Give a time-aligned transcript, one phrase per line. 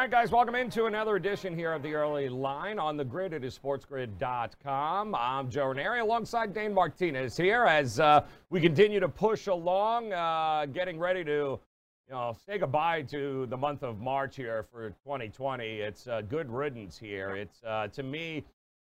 [0.00, 3.34] Right, guys, welcome into another edition here of the early line on the grid.
[3.34, 5.14] It is sportsgrid.com.
[5.14, 10.64] I'm Joe Raineri alongside Dane Martinez here as uh, we continue to push along, uh,
[10.72, 11.60] getting ready to you
[12.08, 15.66] know, say goodbye to the month of March here for 2020.
[15.66, 17.36] It's uh, good riddance here.
[17.36, 18.42] It's uh, to me,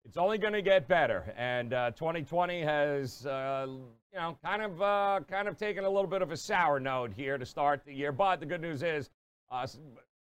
[0.05, 5.27] it's only going to get better, and 2020 uh, has uh, you know kind of
[5.27, 8.13] kind of taken a little bit of a sour note here to start the year.
[8.13, 9.09] But the good news is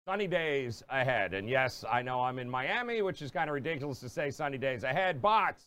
[0.07, 1.34] sunny days ahead.
[1.34, 4.57] And yes, I know I'm in Miami, which is kind of ridiculous to say sunny
[4.57, 5.57] days ahead, but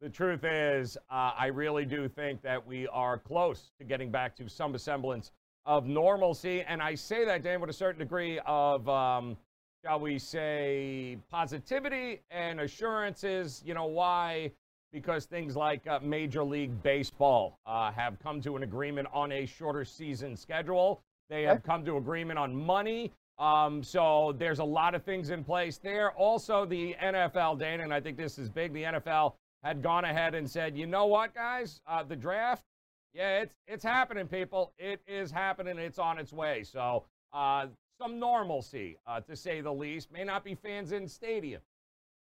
[0.00, 4.34] the truth is, uh, I really do think that we are close to getting back
[4.36, 5.30] to some semblance
[5.66, 6.62] of normalcy.
[6.62, 9.36] And I say that, Dan, with a certain degree of, um,
[9.84, 13.62] shall we say, positivity and assurances.
[13.62, 14.52] You know why?
[14.90, 19.44] Because things like uh, Major League Baseball uh, have come to an agreement on a
[19.44, 21.02] shorter season schedule.
[21.28, 23.12] They have come to agreement on money.
[23.38, 26.12] Um, so there's a lot of things in place there.
[26.12, 28.72] Also, the NFL, Dana, and I think this is big.
[28.72, 32.64] The NFL had gone ahead and said, you know what, guys, uh, the draft,
[33.12, 34.72] yeah, it's it's happening, people.
[34.78, 35.78] It is happening.
[35.78, 36.62] It's on its way.
[36.62, 37.66] So uh,
[37.98, 40.12] some normalcy, uh, to say the least.
[40.12, 41.62] May not be fans in stadium,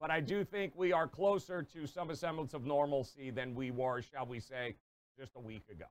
[0.01, 4.01] but I do think we are closer to some semblance of normalcy than we were,
[4.01, 4.77] shall we say,
[5.19, 5.87] just a week ago.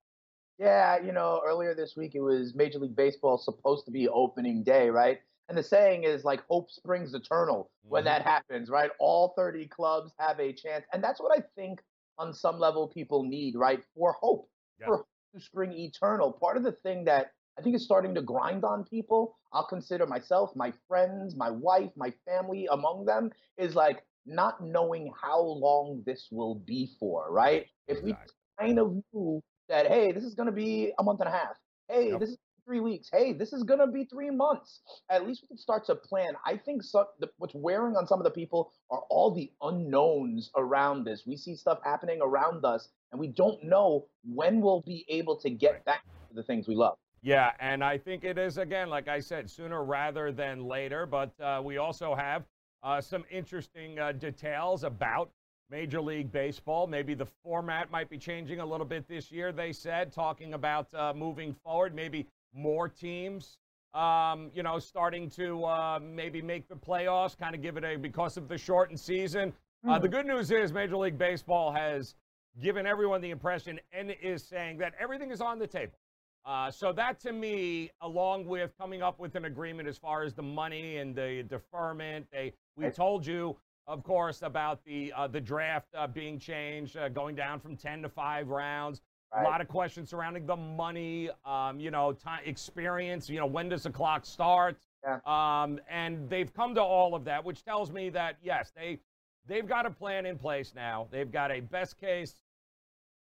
[0.58, 4.64] Yeah, you know, earlier this week it was Major League Baseball supposed to be opening
[4.64, 5.20] day, right?
[5.50, 8.08] And the saying is like hope springs eternal when mm-hmm.
[8.08, 8.89] that happens, right?
[9.00, 10.86] All 30 clubs have a chance.
[10.94, 11.81] And that's what I think
[12.17, 13.81] on some level people need, right?
[13.95, 14.88] For hope, yeah.
[14.88, 16.31] for hope to spring eternal.
[16.31, 20.06] Part of the thing that I think is starting to grind on people, I'll consider
[20.06, 26.02] myself, my friends, my wife, my family among them, is like not knowing how long
[26.05, 27.67] this will be for, right?
[27.87, 28.16] If we
[28.60, 31.55] kind of knew that hey, this is going to be a month and a half.
[31.87, 32.20] Hey, yep.
[32.20, 33.09] this is three weeks.
[33.11, 34.81] Hey, this is going to be three months.
[35.09, 36.33] At least we can start to plan.
[36.45, 40.49] I think so, the, what's wearing on some of the people are all the unknowns
[40.55, 41.23] around this.
[41.25, 45.49] We see stuff happening around us, and we don't know when we'll be able to
[45.49, 46.98] get back to the things we love.
[47.21, 51.05] Yeah, and I think it is, again, like I said, sooner rather than later.
[51.05, 52.43] But uh, we also have
[52.83, 55.31] uh, some interesting uh, details about
[55.75, 56.87] Major League Baseball.
[56.87, 60.87] Maybe the format might be changing a little bit this year, they said, talking about
[60.93, 63.58] uh, moving forward, maybe more teams,
[63.93, 67.97] um, you know, starting to uh, maybe make the playoffs, kind of give it a,
[67.97, 69.49] because of the shortened season.
[69.49, 69.89] Mm-hmm.
[69.89, 70.13] Uh, the hmm.
[70.13, 72.15] good news is Major League Baseball has
[72.61, 75.99] given everyone the impression and is saying that everything is on the table.
[76.45, 80.33] Uh, so that to me, along with coming up with an agreement as far as
[80.33, 83.57] the money and the deferment, they we told you
[83.88, 88.02] of course, about the uh, the draft uh, being changed, uh, going down from ten
[88.02, 89.02] to five rounds.
[89.34, 89.46] Right.
[89.46, 93.30] A lot of questions surrounding the money, um, you know, time, experience.
[93.30, 94.78] You know, when does the clock start?
[95.04, 95.20] Yeah.
[95.26, 99.00] Um, and they've come to all of that, which tells me that yes, they
[99.48, 101.08] they've got a plan in place now.
[101.12, 102.36] They've got a best case,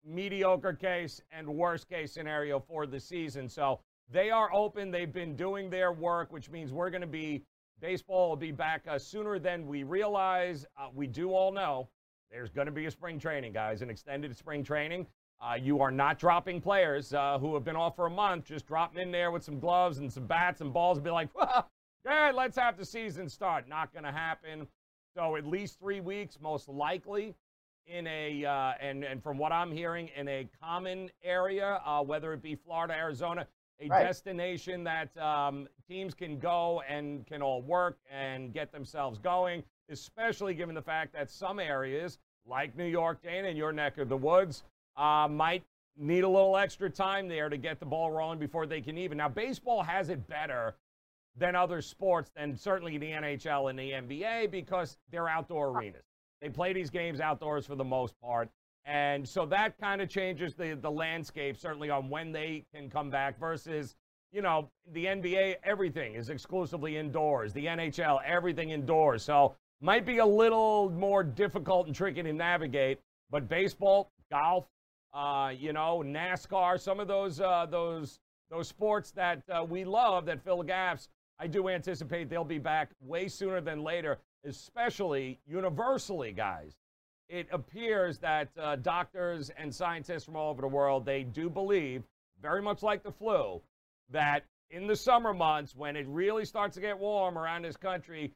[0.04, 3.48] mediocre case, and worst case scenario for the season.
[3.48, 3.80] So
[4.10, 4.90] they are open.
[4.90, 7.42] They've been doing their work, which means we're going to be
[7.80, 10.64] Baseball will be back uh, sooner than we realize.
[10.78, 11.88] Uh, we do all know
[12.30, 15.06] there's going to be a spring training, guys, an extended spring training.
[15.40, 18.66] Uh, you are not dropping players uh, who have been off for a month, just
[18.66, 21.70] dropping in there with some gloves and some bats and balls and be like, well,
[22.06, 23.68] yeah, let's have the season start.
[23.68, 24.66] Not going to happen.
[25.14, 27.34] So at least three weeks, most likely,
[27.86, 32.32] in a uh, and and from what I'm hearing, in a common area, uh, whether
[32.32, 33.46] it be Florida, Arizona
[33.80, 34.04] a right.
[34.04, 40.54] destination that um, teams can go and can all work and get themselves going, especially
[40.54, 44.16] given the fact that some areas, like New York, Dana, in your neck of the
[44.16, 44.62] woods,
[44.96, 45.62] uh, might
[45.96, 49.18] need a little extra time there to get the ball rolling before they can even.
[49.18, 50.74] Now, baseball has it better
[51.36, 56.04] than other sports, than certainly the NHL and the NBA, because they're outdoor arenas.
[56.40, 58.48] They play these games outdoors for the most part.
[58.86, 63.10] And so that kind of changes the, the landscape, certainly on when they can come
[63.10, 63.96] back versus,
[64.30, 67.52] you know, the NBA, everything is exclusively indoors.
[67.52, 69.24] The NHL, everything indoors.
[69.24, 73.00] So might be a little more difficult and tricky to navigate.
[73.28, 74.66] But baseball, golf,
[75.12, 80.26] uh, you know, NASCAR, some of those uh, those those sports that uh, we love
[80.26, 81.08] that fill the gaps,
[81.40, 86.76] I do anticipate they'll be back way sooner than later, especially universally, guys
[87.28, 92.02] it appears that uh, doctors and scientists from all over the world they do believe
[92.40, 93.60] very much like the flu,
[94.10, 98.32] that in the summer months when it really starts to get warm around this country,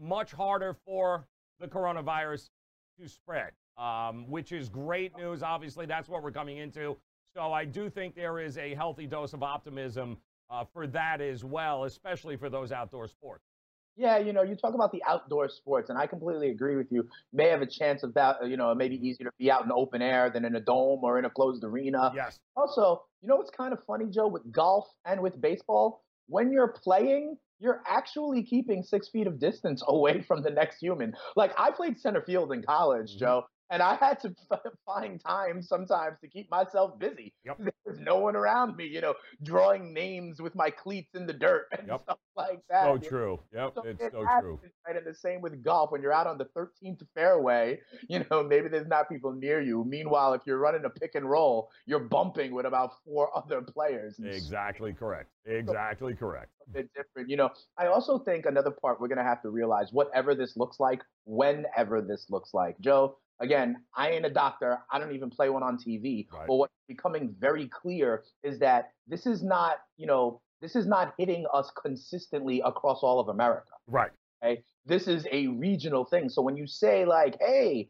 [0.00, 1.26] much harder for
[1.60, 2.48] the coronavirus
[3.00, 5.42] to spread, um, which is great news.
[5.42, 6.96] Obviously, that's what we're coming into.
[7.34, 10.18] So I do think there is a healthy dose of optimism
[10.50, 13.44] uh, for that as well, especially for those outdoor sports.
[13.96, 17.06] Yeah, you know, you talk about the outdoor sports, and I completely agree with you.
[17.32, 19.62] May have a chance of that, you know, it may be easier to be out
[19.62, 22.10] in the open air than in a dome or in a closed arena.
[22.14, 22.38] Yes.
[22.56, 26.02] Also, you know what's kind of funny, Joe, with golf and with baseball?
[26.28, 31.14] When you're playing, you're actually keeping six feet of distance away from the next human.
[31.36, 33.20] Like I played center field in college, mm-hmm.
[33.20, 37.32] Joe, and I had to f- find time sometimes to keep myself busy.
[37.44, 37.60] Yep.
[37.84, 41.66] There's no one around me, you know, drawing names with my cleats in the dirt
[41.76, 42.02] and yep.
[42.04, 42.84] stuff like that.
[42.84, 43.40] So true.
[43.52, 44.70] Yep, so it's it so happens, true.
[44.86, 45.90] Right, and the same with golf.
[45.90, 49.84] When you're out on the 13th fairway, you know, maybe there's not people near you.
[49.88, 54.20] Meanwhile, if you're running a pick and roll, you're bumping with about four other players.
[54.22, 55.30] Exactly correct.
[55.46, 56.50] Exactly so, correct.
[56.68, 57.30] A bit different.
[57.30, 60.56] You know, I also think another part we're going to have to realize, whatever this
[60.56, 64.78] looks like, whenever this looks like, Joe, again, I ain't a doctor.
[64.90, 66.26] I don't even play one on TV.
[66.32, 66.46] Right.
[66.46, 71.12] But what's becoming very clear is that this is not, you know, this is not
[71.18, 73.72] hitting us consistently across all of America.
[73.86, 74.12] Right.
[74.42, 74.62] Okay.
[74.86, 76.28] This is a regional thing.
[76.28, 77.88] So when you say like, hey,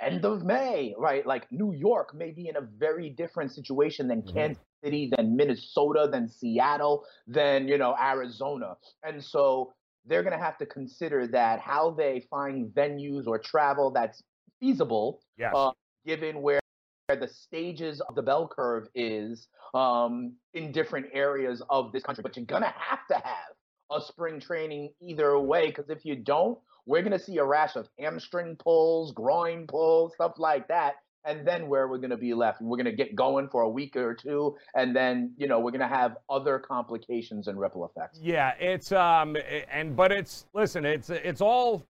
[0.00, 1.26] end of May, right?
[1.26, 4.36] Like New York may be in a very different situation than mm-hmm.
[4.36, 9.72] Kansas City, than Minnesota, than Seattle, than you know Arizona, and so
[10.06, 14.22] they're going to have to consider that how they find venues or travel that's
[14.60, 15.52] feasible, yes.
[15.54, 15.70] uh,
[16.06, 16.60] given where
[17.08, 22.22] the stages of the bell curve is um, in different areas of this country.
[22.22, 23.54] But you're going to have to have
[23.90, 27.76] a spring training either way, because if you don't, we're going to see a rash
[27.76, 30.94] of hamstring pulls, groin pulls, stuff like that.
[31.24, 33.68] And then where we're going to be left, we're going to get going for a
[33.68, 37.84] week or two, and then you know we're going to have other complications and ripple
[37.84, 38.18] effects.
[38.22, 39.36] Yeah, it's um,
[39.70, 41.84] and but it's listen, it's it's all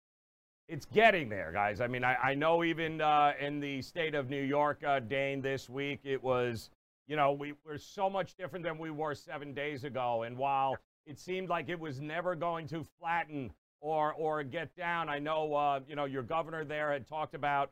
[0.69, 1.81] it's getting there, guys.
[1.81, 5.41] I mean, I, I know even uh, in the state of New York, uh, Dane,
[5.41, 6.69] this week, it was,
[7.07, 10.23] you know, we were so much different than we were seven days ago.
[10.23, 10.77] And while
[11.07, 13.51] it seemed like it was never going to flatten
[13.81, 17.71] or or get down, I know, uh, you know, your governor there had talked about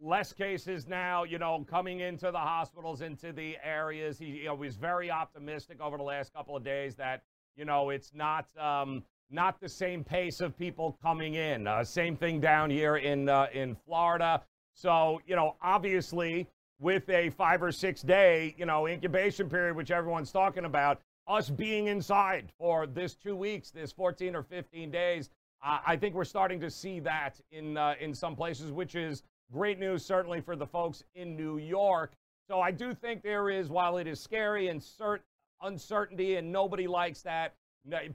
[0.00, 4.16] less cases now, you know, coming into the hospitals, into the areas.
[4.16, 7.24] He you know, was very optimistic over the last couple of days that,
[7.56, 8.46] you know, it's not.
[8.56, 11.66] Um, not the same pace of people coming in.
[11.66, 14.42] Uh, same thing down here in uh, in Florida.
[14.74, 16.46] So you know, obviously,
[16.80, 21.50] with a five or six day you know incubation period, which everyone's talking about, us
[21.50, 25.30] being inside for this two weeks, this 14 or 15 days,
[25.64, 29.22] uh, I think we're starting to see that in uh, in some places, which is
[29.52, 32.12] great news, certainly for the folks in New York.
[32.48, 35.20] So I do think there is, while it is scary and cert-
[35.62, 37.54] uncertainty, and nobody likes that,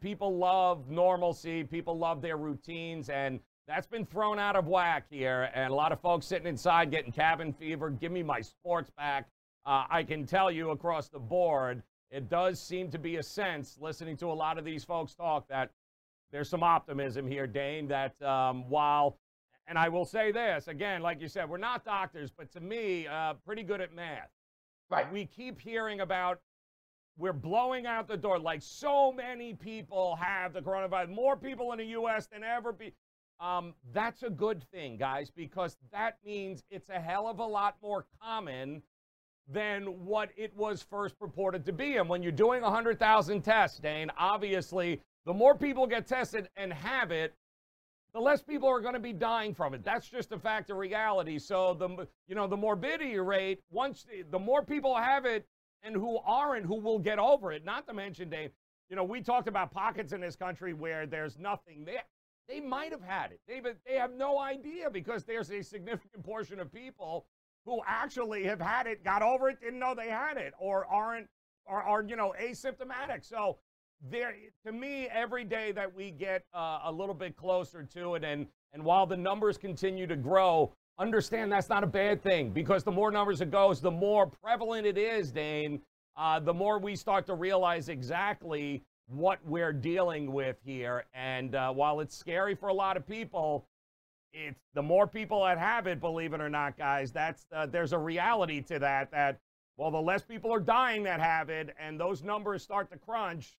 [0.02, 1.64] People love normalcy.
[1.64, 5.50] People love their routines, and that's been thrown out of whack here.
[5.54, 7.90] And a lot of folks sitting inside getting cabin fever.
[7.90, 9.28] Give me my sports back.
[9.66, 13.78] Uh, I can tell you across the board, it does seem to be a sense,
[13.80, 15.70] listening to a lot of these folks talk, that
[16.32, 19.18] there's some optimism here, Dane, that um, while,
[19.68, 23.08] and I will say this again, like you said, we're not doctors, but to me,
[23.08, 24.30] uh, pretty good at math.
[24.90, 25.10] Right.
[25.12, 26.42] We keep hearing about
[27.18, 28.40] we're blowing out the door.
[28.40, 32.28] Like so many people have the coronavirus, more people in the U.S.
[32.28, 32.94] than ever be.
[33.40, 37.76] Um, that's a good thing, guys, because that means it's a hell of a lot
[37.82, 38.84] more common
[39.48, 41.98] than what it was first purported to be.
[41.98, 47.12] And when you're doing 100,000 tests, Dane, obviously, the more people get tested and have
[47.12, 47.34] it,
[48.14, 49.84] the less people are going to be dying from it.
[49.84, 51.40] That's just a fact of reality.
[51.40, 55.46] So the you know the morbidity rate once the, the more people have it,
[55.84, 57.66] and who aren't, who will get over it.
[57.66, 58.52] Not to mention, Dave,
[58.90, 62.04] you know, we talked about pockets in this country where there's nothing there.
[62.48, 63.40] They might have had it.
[63.48, 67.26] They, they have no idea because there's a significant portion of people
[67.66, 71.28] who actually have had it, got over it, didn't know they had it, or aren't,
[71.66, 73.24] or are, you know, asymptomatic.
[73.24, 73.58] So
[74.10, 74.34] there,
[74.66, 78.48] to me, every day that we get uh, a little bit closer to it, and
[78.74, 82.92] and while the numbers continue to grow, understand that's not a bad thing because the
[82.92, 85.82] more numbers it goes, the more prevalent it is, Dane,
[86.16, 91.06] uh, the more we start to realize exactly what we're dealing with here.
[91.14, 93.66] And uh, while it's scary for a lot of people,
[94.32, 97.12] it's the more people that have it, believe it or not, guys.
[97.12, 99.12] That's uh, there's a reality to that.
[99.12, 99.40] That
[99.76, 103.58] well, the less people are dying that have it, and those numbers start to crunch.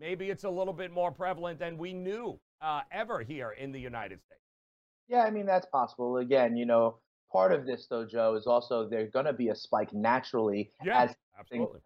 [0.00, 3.80] Maybe it's a little bit more prevalent than we knew uh, ever here in the
[3.80, 4.45] United States.
[5.08, 6.16] Yeah, I mean that's possible.
[6.18, 6.98] Again, you know,
[7.32, 11.02] part of this, though, Joe, is also there's going to be a spike naturally Yeah,
[11.02, 11.80] as absolutely.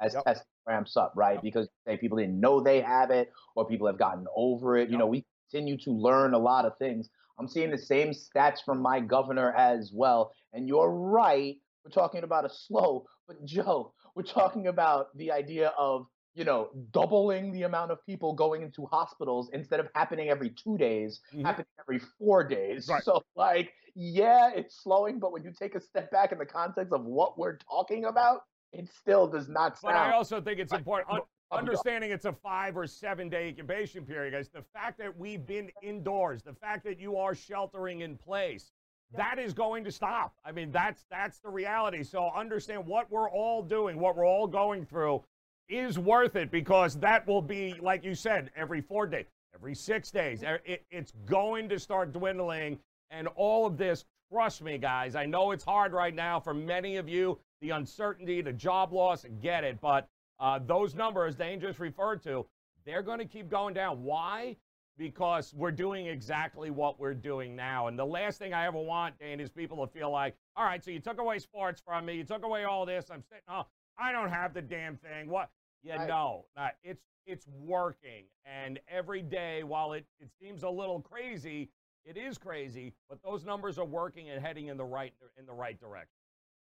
[0.00, 0.24] as Yep.
[0.24, 1.34] testing ramps up, right?
[1.34, 1.42] Yep.
[1.42, 4.90] Because say people didn't know they have it, or people have gotten over it.
[4.90, 7.08] You know, we continue to learn a lot of things.
[7.38, 10.32] I'm seeing the same stats from my governor as well.
[10.52, 11.56] And you're right.
[11.84, 16.70] We're talking about a slow, but Joe, we're talking about the idea of you know
[16.92, 21.44] doubling the amount of people going into hospitals instead of happening every two days, Mhm.
[21.44, 22.88] happening every four days.
[22.88, 23.02] Right.
[23.04, 26.92] So like, yeah, it's slowing, but when you take a step back in the context
[26.92, 29.94] of what we're talking about, it still does not sound.
[29.94, 31.10] But I also think it's important.
[31.12, 31.20] un-
[31.50, 34.48] understanding it's a five or seven day incubation period, guys.
[34.48, 38.72] The fact that we've been indoors, the fact that you are sheltering in place,
[39.14, 40.34] that is going to stop.
[40.46, 42.02] I mean, that's that's the reality.
[42.02, 45.22] So understand what we're all doing, what we're all going through,
[45.68, 50.10] is worth it because that will be, like you said, every four days, every six
[50.10, 50.42] days.
[50.64, 52.78] It, it's going to start dwindling,
[53.10, 54.04] and all of this.
[54.30, 55.14] Trust me, guys.
[55.14, 57.38] I know it's hard right now for many of you.
[57.60, 60.08] The uncertainty, the job loss, get it, but
[60.40, 62.46] uh, those numbers Dane just referred to,
[62.84, 64.02] they're going to keep going down.
[64.02, 64.56] Why?
[64.98, 67.86] Because we're doing exactly what we're doing now.
[67.86, 70.82] And the last thing I ever want, Dane, is people to feel like, all right,
[70.82, 73.06] so you took away sports from me, you took away all this.
[73.10, 73.66] I'm sitting, oh,
[73.98, 75.28] I don't have the damn thing.
[75.28, 75.50] What?
[75.82, 76.08] Yeah, Right.
[76.08, 78.24] no, no, it's it's working.
[78.44, 81.70] And every day, while it, it seems a little crazy,
[82.04, 85.52] it is crazy, but those numbers are working and heading in the right in the
[85.52, 86.16] right direction.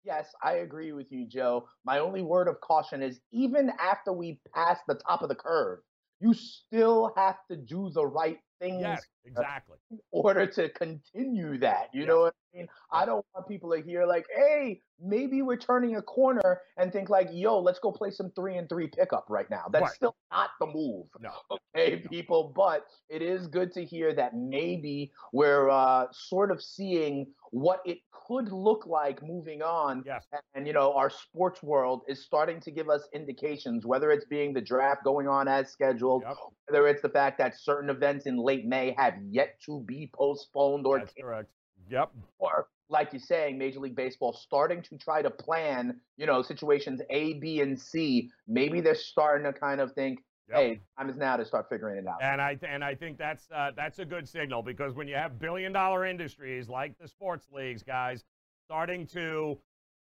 [0.04, 1.68] Yes, I agree with you, Joe.
[1.84, 5.80] My only word of caution is even after we pass the top of the curve,
[6.20, 9.78] you still have to do the right things Yes, exactly.
[9.90, 11.88] in order to continue that.
[11.92, 12.08] You Yes.
[12.08, 12.68] know what I mean?
[12.90, 17.08] I don't want people to hear like, hey, maybe we're turning a corner and think
[17.08, 19.66] like, yo, let's go play some three and three pickup right now.
[19.70, 19.92] That's Right.
[19.94, 21.06] still not the move.
[21.20, 21.32] No.
[21.50, 22.52] okay, people.
[22.54, 27.98] But it is good to hear that maybe we're uh, sort of seeing what it
[28.12, 30.02] could look like moving on.
[30.06, 30.26] Yes.
[30.32, 34.24] And, and, you know, our sports world is starting to give us indications, whether it's
[34.26, 36.36] being the draft going on as scheduled, Yep.
[36.68, 40.86] whether it's the fact that certain events in late May have yet to be postponed
[40.86, 41.50] or That's correct.
[41.90, 42.12] Yep.
[42.38, 47.00] or like you're saying, Major League Baseball starting to try to plan, you know, situations
[47.10, 48.30] A, B, and C.
[48.48, 50.58] Maybe they're starting to kind of think, Yep.
[50.58, 52.20] hey, time is now to start figuring it out.
[52.20, 55.38] And I and I think that's uh, that's a good signal because when you have
[55.38, 58.24] billion dollar industries like the sports leagues, guys,
[58.64, 59.58] starting to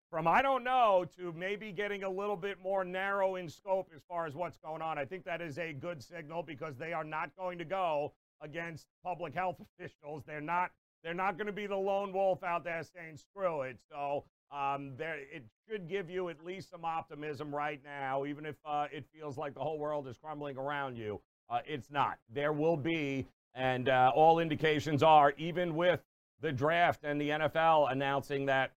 [0.09, 4.01] from I don't know to maybe getting a little bit more narrow in scope as
[4.09, 4.97] far as what's going on.
[4.97, 8.87] I think that is a good signal because they are not going to go against
[9.03, 10.23] public health officials.
[10.25, 10.71] They're not
[11.03, 13.79] they're not going to be the lone wolf out there saying screw it.
[13.89, 18.55] So um, there it should give you at least some optimism right now, even if
[18.65, 21.21] uh, it feels like the whole world is crumbling around you.
[21.49, 22.17] Uh, it's not.
[22.33, 26.01] There will be, and uh, all indications are, even with
[26.41, 28.71] the draft and the NFL announcing that,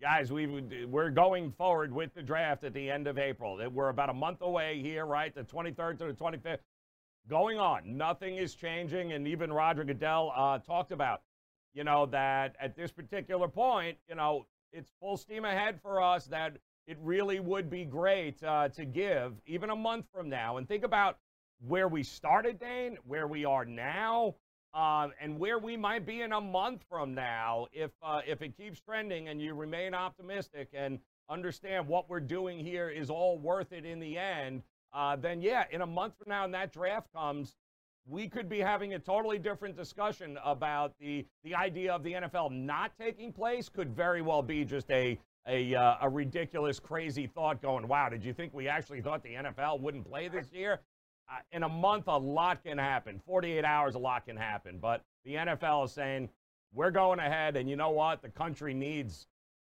[0.00, 0.46] guys, we
[0.86, 3.58] we're going forward with the draft at the end of April.
[3.72, 5.34] We're about a month away here, right?
[5.34, 6.58] The 23rd to the 25th.
[7.28, 11.20] Going on, nothing is changing, and even Roger Goodell uh, talked about,
[11.74, 16.24] you know, that at this particular point, you know, it's full steam ahead for us.
[16.24, 16.56] That
[16.86, 20.84] it really would be great uh, to give even a month from now, and think
[20.84, 21.18] about
[21.66, 24.36] where we started, Dane, where we are now,
[24.72, 28.56] uh, and where we might be in a month from now if uh, if it
[28.56, 33.72] keeps trending and you remain optimistic and understand what we're doing here is all worth
[33.72, 34.62] it in the end.
[34.92, 37.56] Uh, then yeah, in a month from now, and that draft comes,
[38.06, 42.52] we could be having a totally different discussion about the the idea of the NFL
[42.52, 43.68] not taking place.
[43.68, 47.62] Could very well be just a a, uh, a ridiculous, crazy thought.
[47.62, 50.80] Going, wow, did you think we actually thought the NFL wouldn't play this year?
[51.30, 53.20] uh, in a month, a lot can happen.
[53.26, 54.78] 48 hours, a lot can happen.
[54.78, 56.28] But the NFL is saying,
[56.72, 58.22] we're going ahead, and you know what?
[58.22, 59.26] The country needs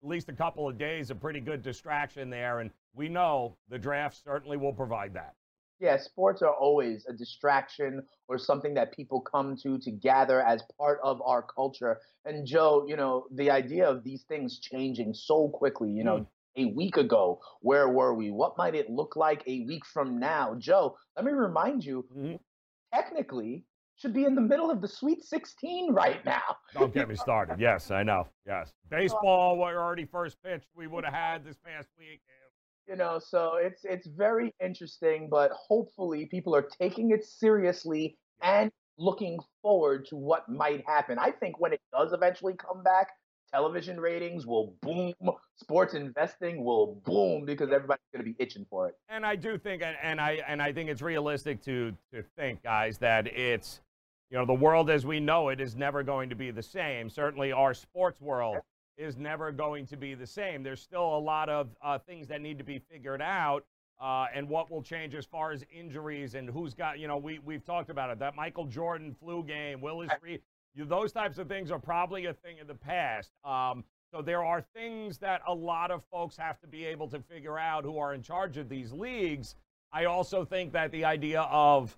[0.03, 2.61] at least a couple of days of pretty good distraction there.
[2.61, 5.35] And we know the draft certainly will provide that.
[5.81, 10.63] Yeah, sports are always a distraction or something that people come to to gather as
[10.77, 12.01] part of our culture.
[12.25, 16.27] And Joe, you know, the idea of these things changing so quickly, you know,
[16.57, 18.33] a week ago, where were we?
[18.33, 20.57] What might it look like a week from now?
[20.59, 22.41] Joe, let me remind you, Mhm.
[22.93, 23.65] technically
[23.99, 26.43] should be in the middle of the Sweet 16 right now.
[26.73, 27.59] Don't get me started.
[27.61, 28.29] Yes, I know.
[28.47, 28.73] Yes.
[28.91, 32.21] Baseball, we're already first pitch we would have had this past week.
[32.89, 38.71] you know so it's it's very interesting but hopefully people are taking it seriously and
[38.97, 43.09] looking forward to what might happen i think when it does eventually come back
[43.53, 45.13] television ratings will boom
[45.57, 49.59] sports investing will boom because everybody's going to be itching for it And I do
[49.59, 53.81] think, and, and I and I think it's realistic to to think, guys, that it's
[54.31, 57.09] you know the world as we know it is never going to be the same.
[57.09, 58.59] Certainly, our sports world
[58.97, 60.63] is never going to be the same.
[60.63, 63.65] There's still a lot of uh, things that need to be figured out.
[64.01, 67.41] Uh, and what will change as far as injuries and who's got, you know, we,
[67.41, 68.19] we've talked about it.
[68.21, 70.41] That Michael Jordan flu game, Willis Reed,
[70.77, 73.33] those types of things are probably a thing of the past.
[73.45, 73.83] Um,
[74.13, 77.59] so there are things that a lot of folks have to be able to figure
[77.59, 79.57] out who are in charge of these leagues.
[79.93, 81.97] I also think that the idea of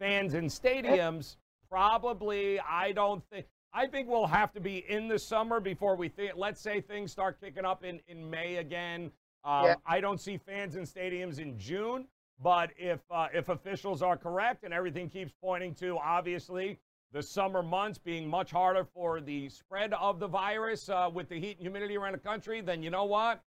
[0.00, 1.36] fans in stadiums
[1.70, 6.08] probably, I don't think, I think we'll have to be in the summer before we
[6.08, 9.12] think, let's say things start kicking up in, in May again.
[9.44, 9.74] Um, yeah.
[9.86, 12.06] I don't see fans in stadiums in June,
[12.42, 16.78] but if uh, if officials are correct and everything keeps pointing to obviously
[17.12, 21.40] the summer months being much harder for the spread of the virus uh, with the
[21.40, 23.42] heat and humidity around the country, then you know what?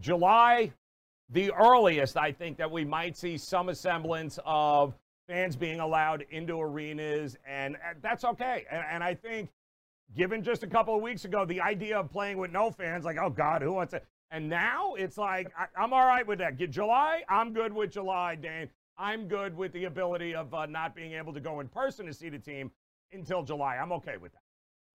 [0.00, 0.72] July,
[1.28, 4.94] the earliest I think that we might see some semblance of
[5.32, 8.66] fans being allowed into arenas, and, and that's okay.
[8.70, 9.48] And, and I think
[10.14, 13.16] given just a couple of weeks ago, the idea of playing with no fans, like,
[13.22, 14.04] oh God, who wants it?
[14.30, 16.58] And now it's like, I, am all right with that.
[16.58, 18.68] Get July, I'm good with July, Dane.
[18.98, 22.12] I'm good with the ability of uh, not being able to go in person to
[22.12, 22.70] see the team
[23.12, 23.76] until July.
[23.76, 24.42] I'm okay with that.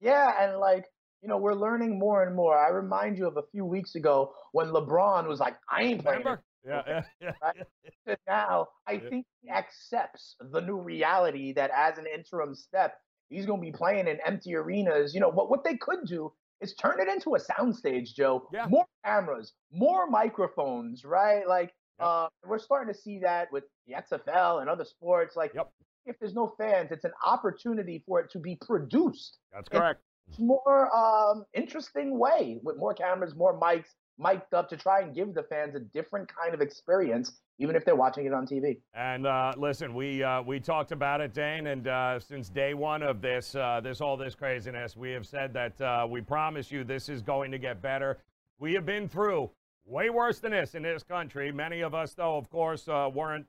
[0.02, 0.86] Yeah, and like,
[1.24, 2.56] you know, we're learning more and more.
[2.56, 6.20] I remind you of a few weeks ago when LeBron was like, I ain't playing.
[6.20, 6.44] Remember?
[6.68, 8.18] Yeah, yeah, yeah, right?
[8.28, 9.10] Now, I yeah.
[9.10, 12.96] think he accepts the new reality that as an interim step,
[13.30, 15.14] he's going to be playing in empty arenas.
[15.14, 16.32] You know, what, what they could do
[16.62, 18.48] is turn it into a soundstage, Joe.
[18.52, 18.66] Yeah.
[18.68, 21.48] More cameras, more microphones, right?
[21.48, 22.08] Like yep.
[22.08, 25.36] uh, we're starting to see that with the XFL and other sports.
[25.36, 25.72] Like yep.
[26.06, 29.38] if there's no fans, it's an opportunity for it to be produced.
[29.54, 30.02] That's correct.
[30.38, 35.34] More um, interesting way with more cameras, more mics, mic'd up to try and give
[35.34, 38.78] the fans a different kind of experience, even if they're watching it on TV.
[38.94, 43.04] And uh, listen, we uh, we talked about it, Dane, and uh, since day one
[43.04, 46.84] of this, uh, this all this craziness, we have said that uh, we promise you
[46.84, 48.18] this is going to get better.
[48.60, 49.52] We have been through
[49.86, 51.52] way worse than this in this country.
[51.52, 53.46] Many of us, though, of course, uh, weren't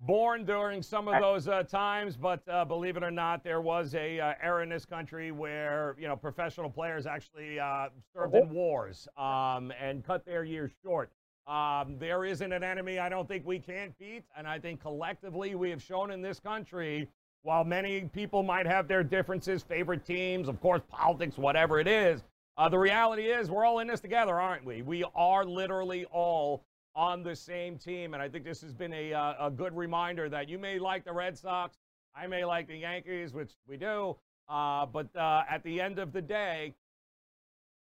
[0.00, 3.94] born during some of those uh, times, but uh, believe it or not, there was
[3.94, 8.50] a uh, era in this country where you know professional players actually uh, served in
[8.50, 11.10] wars um, and cut their years short.
[11.46, 15.54] Um, there isn't an enemy I don't think we can't beat, and I think collectively
[15.54, 17.08] we have shown in this country.
[17.42, 22.22] While many people might have their differences, favorite teams, of course, politics, whatever it is,
[22.56, 24.80] uh, the reality is we're all in this together, aren't we?
[24.80, 28.14] We are literally all on the same team.
[28.14, 31.04] And I think this has been a, uh, a good reminder that you may like
[31.04, 31.76] the Red Sox,
[32.16, 34.16] I may like the Yankees, which we do.
[34.48, 36.74] Uh, but uh, at the end of the day,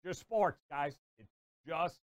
[0.05, 0.95] just sports, guys.
[1.17, 1.29] It's
[1.67, 1.99] just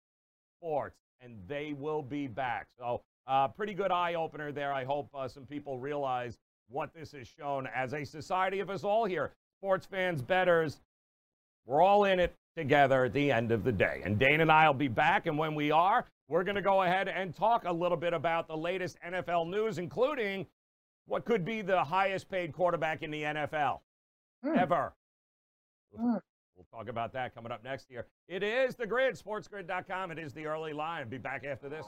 [0.59, 2.67] sports, and they will be back.
[2.79, 4.73] So, uh, pretty good eye opener there.
[4.73, 6.39] I hope uh, some people realize
[6.69, 9.33] what this has shown as a society of us all here.
[9.61, 10.81] Sports fans, betters,
[11.67, 14.03] we're all in it together at the end of the day.
[14.05, 15.27] And Dane and I will be back.
[15.27, 18.49] And when we are, we're going to go ahead and talk a little bit about
[18.49, 20.47] the latest NFL news, including
[21.07, 23.81] what could be the highest paid quarterback in the NFL
[24.45, 24.57] mm.
[24.57, 24.95] ever.
[25.99, 26.21] Mm.
[26.57, 28.07] We'll talk about that coming up next year.
[28.29, 30.13] It is the grid, sportsgrid.com.
[30.13, 31.09] It is the early line.
[31.09, 31.87] Be back after this.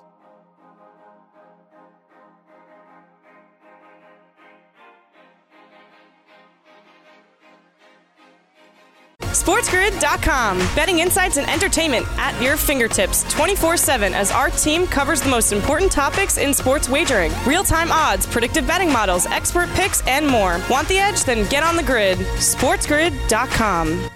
[9.46, 10.58] SportsGrid.com.
[10.74, 15.52] Betting insights and entertainment at your fingertips 24 7 as our team covers the most
[15.52, 20.60] important topics in sports wagering real time odds, predictive betting models, expert picks, and more.
[20.68, 21.22] Want the edge?
[21.22, 22.18] Then get on the grid.
[22.18, 24.10] SportsGrid.com.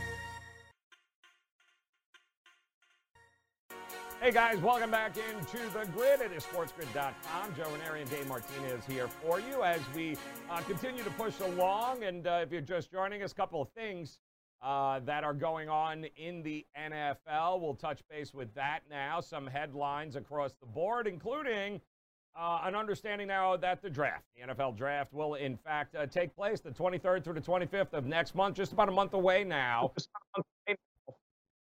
[4.21, 6.23] Hey guys, welcome back into the grid.
[6.23, 7.55] It is sportsgrid.com.
[7.57, 10.16] Joe and Dane Martinez here for you as we
[10.51, 12.03] uh, continue to push along.
[12.03, 14.19] And uh, if you're just joining us, a couple of things
[14.62, 17.61] uh, that are going on in the NFL.
[17.61, 19.20] We'll touch base with that now.
[19.20, 21.81] Some headlines across the board, including
[22.38, 26.35] uh, an understanding now that the draft, the NFL draft, will in fact uh, take
[26.37, 29.92] place the 23rd through the 25th of next month, just about a month away now.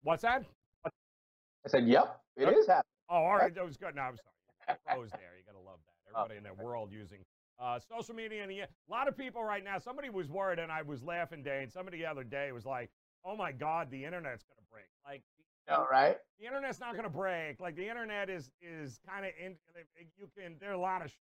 [0.02, 0.44] What's that?
[0.84, 2.82] I said, yep, it is happening.
[3.08, 3.54] Oh, all right.
[3.54, 3.94] That was good.
[3.94, 4.78] No, I'm sorry.
[4.86, 5.36] Froze there.
[5.38, 6.18] You got to love that.
[6.18, 7.18] Everybody in that world using
[7.62, 9.78] uh, social media and the, a lot of people right now.
[9.78, 11.42] Somebody was worried, and I was laughing.
[11.42, 12.90] Day and somebody the other day was like,
[13.24, 15.22] "Oh my God, the internet's gonna break!" Like,
[15.68, 17.60] all right, the internet's not gonna break.
[17.60, 19.54] Like the internet is is kind of in.
[20.18, 21.12] You can there are a lot of.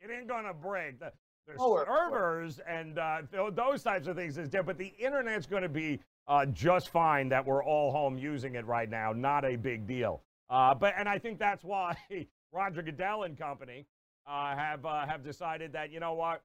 [0.00, 0.98] It ain't gonna break.
[0.98, 1.12] The,
[1.46, 5.62] the oh, servers and uh, those types of things is different, but the internet's going
[5.62, 7.28] to be uh, just fine.
[7.28, 9.12] That we're all home using it right now.
[9.12, 10.22] Not a big deal.
[10.48, 11.96] Uh, but and I think that's why
[12.52, 13.86] Roger Goodell and company
[14.30, 16.42] uh, have uh, have decided that you know what,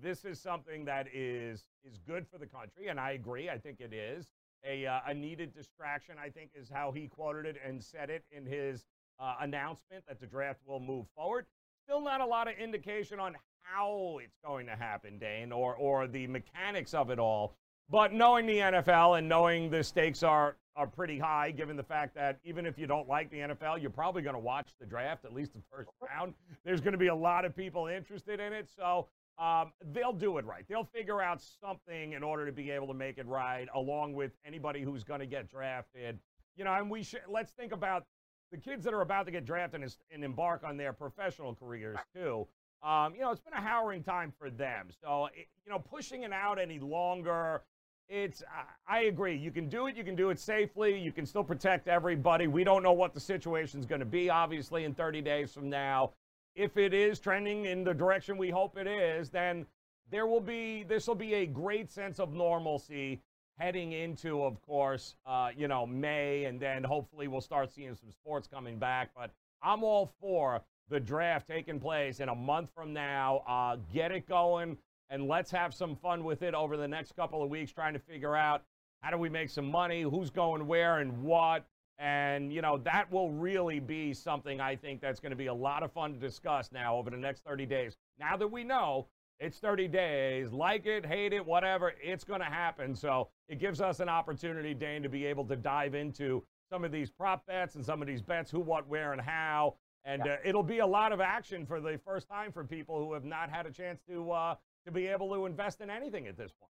[0.00, 3.50] this is something that is is good for the country, and I agree.
[3.50, 4.26] I think it is.
[4.64, 8.24] a, uh, a needed distraction, I think, is how he quoted it and said it
[8.30, 8.84] in his
[9.20, 11.46] uh, announcement that the draft will move forward.
[11.84, 16.06] Still not a lot of indication on how it's going to happen, Dane, or, or
[16.06, 17.54] the mechanics of it all.
[17.90, 22.14] But knowing the NFL and knowing the stakes are, are pretty high, given the fact
[22.14, 25.24] that even if you don't like the NFL, you're probably going to watch the draft,
[25.24, 26.34] at least the first round.
[26.64, 28.68] There's going to be a lot of people interested in it.
[28.76, 29.08] So
[29.42, 30.64] um, they'll do it right.
[30.68, 34.30] They'll figure out something in order to be able to make it right, along with
[34.46, 36.20] anybody who's going to get drafted.
[36.56, 38.04] You know, and we should let's think about
[38.52, 41.98] the kids that are about to get drafted and, and embark on their professional careers
[42.14, 42.46] too.
[42.84, 44.90] Um, you know, it's been a harrowing time for them.
[45.02, 47.62] So, it, you know, pushing it out any longer,
[48.08, 48.42] it's,
[48.88, 49.36] I agree.
[49.36, 49.96] You can do it.
[49.96, 50.98] You can do it safely.
[50.98, 52.46] You can still protect everybody.
[52.46, 55.68] We don't know what the situation is going to be, obviously, in 30 days from
[55.68, 56.12] now.
[56.54, 59.66] If it is trending in the direction we hope it is, then
[60.10, 63.20] there will be, this will be a great sense of normalcy
[63.58, 68.10] heading into, of course, uh, you know, May, and then hopefully we'll start seeing some
[68.10, 69.10] sports coming back.
[69.14, 69.30] But
[69.62, 73.42] I'm all for the draft taking place in a month from now.
[73.46, 74.78] Uh, get it going,
[75.10, 77.98] and let's have some fun with it over the next couple of weeks, trying to
[77.98, 78.62] figure out
[79.00, 81.64] how do we make some money, who's going where, and what.
[81.98, 85.54] And, you know, that will really be something I think that's going to be a
[85.54, 87.96] lot of fun to discuss now over the next 30 days.
[88.20, 89.06] Now that we know
[89.40, 90.52] it's 30 days.
[90.52, 92.94] Like it, hate it, whatever, it's going to happen.
[92.94, 96.92] So it gives us an opportunity, Dane, to be able to dive into some of
[96.92, 99.74] these prop bets and some of these bets who, what, where, and how.
[100.04, 100.34] And yeah.
[100.34, 103.24] uh, it'll be a lot of action for the first time for people who have
[103.24, 104.54] not had a chance to uh,
[104.88, 106.72] to be able to invest in anything at this point.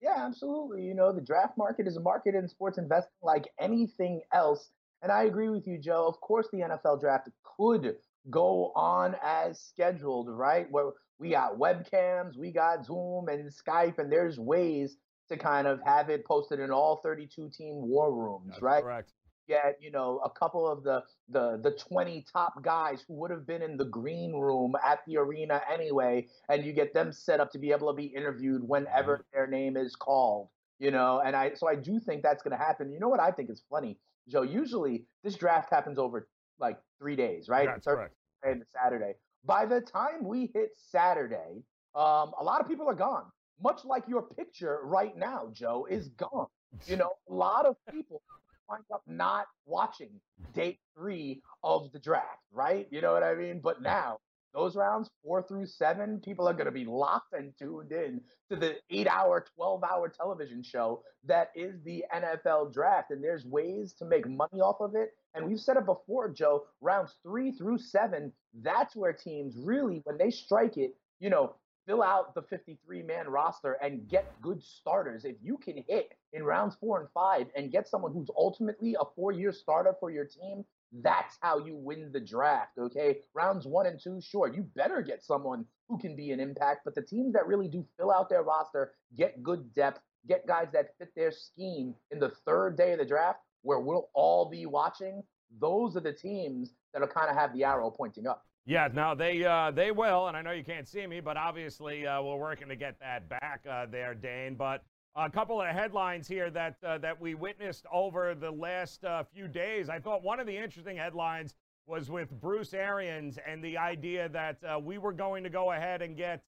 [0.00, 0.82] Yeah, absolutely.
[0.82, 4.70] You know, the draft market is a market in sports investing like anything else.
[5.02, 6.06] And I agree with you, Joe.
[6.06, 7.96] Of course, the NFL draft could
[8.30, 10.66] go on as scheduled, right?
[10.70, 14.96] Where we got webcams, we got Zoom and Skype, and there's ways
[15.28, 18.82] to kind of have it posted in all 32 team war rooms, That's right?
[18.82, 19.12] Correct.
[19.52, 23.46] Get you know a couple of the the the 20 top guys who would have
[23.46, 27.52] been in the green room at the arena anyway, and you get them set up
[27.52, 29.22] to be able to be interviewed whenever mm-hmm.
[29.34, 30.48] their name is called.
[30.78, 32.90] You know, and I so I do think that's going to happen.
[32.90, 34.40] You know what I think is funny, Joe?
[34.40, 36.26] Usually this draft happens over
[36.58, 37.66] like three days, right?
[37.66, 38.14] That's correct.
[38.42, 39.16] And Saturday.
[39.44, 41.62] By the time we hit Saturday,
[41.94, 43.24] um, a lot of people are gone.
[43.62, 46.46] Much like your picture right now, Joe, is gone.
[46.86, 48.22] You know, a lot of people
[48.68, 50.20] wind up not watching
[50.54, 52.86] day three of the draft, right?
[52.90, 53.60] You know what I mean?
[53.62, 54.18] But now,
[54.54, 58.20] those rounds, four through seven, people are going to be locked and tuned in
[58.50, 63.10] to the eight hour, 12 hour television show that is the NFL draft.
[63.10, 65.10] And there's ways to make money off of it.
[65.34, 70.18] And we've said it before, Joe, rounds three through seven, that's where teams really, when
[70.18, 71.54] they strike it, you know,
[71.86, 75.24] fill out the 53 man roster and get good starters.
[75.24, 79.04] If you can hit in rounds four and five and get someone who's ultimately a
[79.16, 80.64] four year starter for your team,
[81.00, 83.18] that's how you win the draft, okay?
[83.34, 86.94] Rounds one and two, sure, you better get someone who can be an impact, but
[86.94, 90.90] the teams that really do fill out their roster, get good depth, get guys that
[90.98, 95.22] fit their scheme in the third day of the draft, where we'll all be watching,
[95.60, 98.44] those are the teams that'll kind of have the arrow pointing up.
[98.64, 102.06] Yeah, no, they uh, they will, and I know you can't see me, but obviously
[102.06, 104.54] uh, we're working to get that back uh, there, Dane.
[104.54, 104.84] But
[105.16, 109.48] a couple of headlines here that uh, that we witnessed over the last uh, few
[109.48, 109.88] days.
[109.88, 111.54] I thought one of the interesting headlines
[111.86, 116.00] was with Bruce Arians and the idea that uh, we were going to go ahead
[116.00, 116.44] and get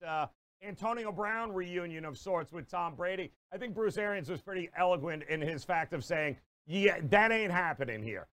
[0.63, 3.33] Antonio Brown reunion of sorts with Tom Brady.
[3.53, 7.51] I think Bruce Arians was pretty eloquent in his fact of saying, "Yeah, that ain't
[7.51, 8.29] happening here."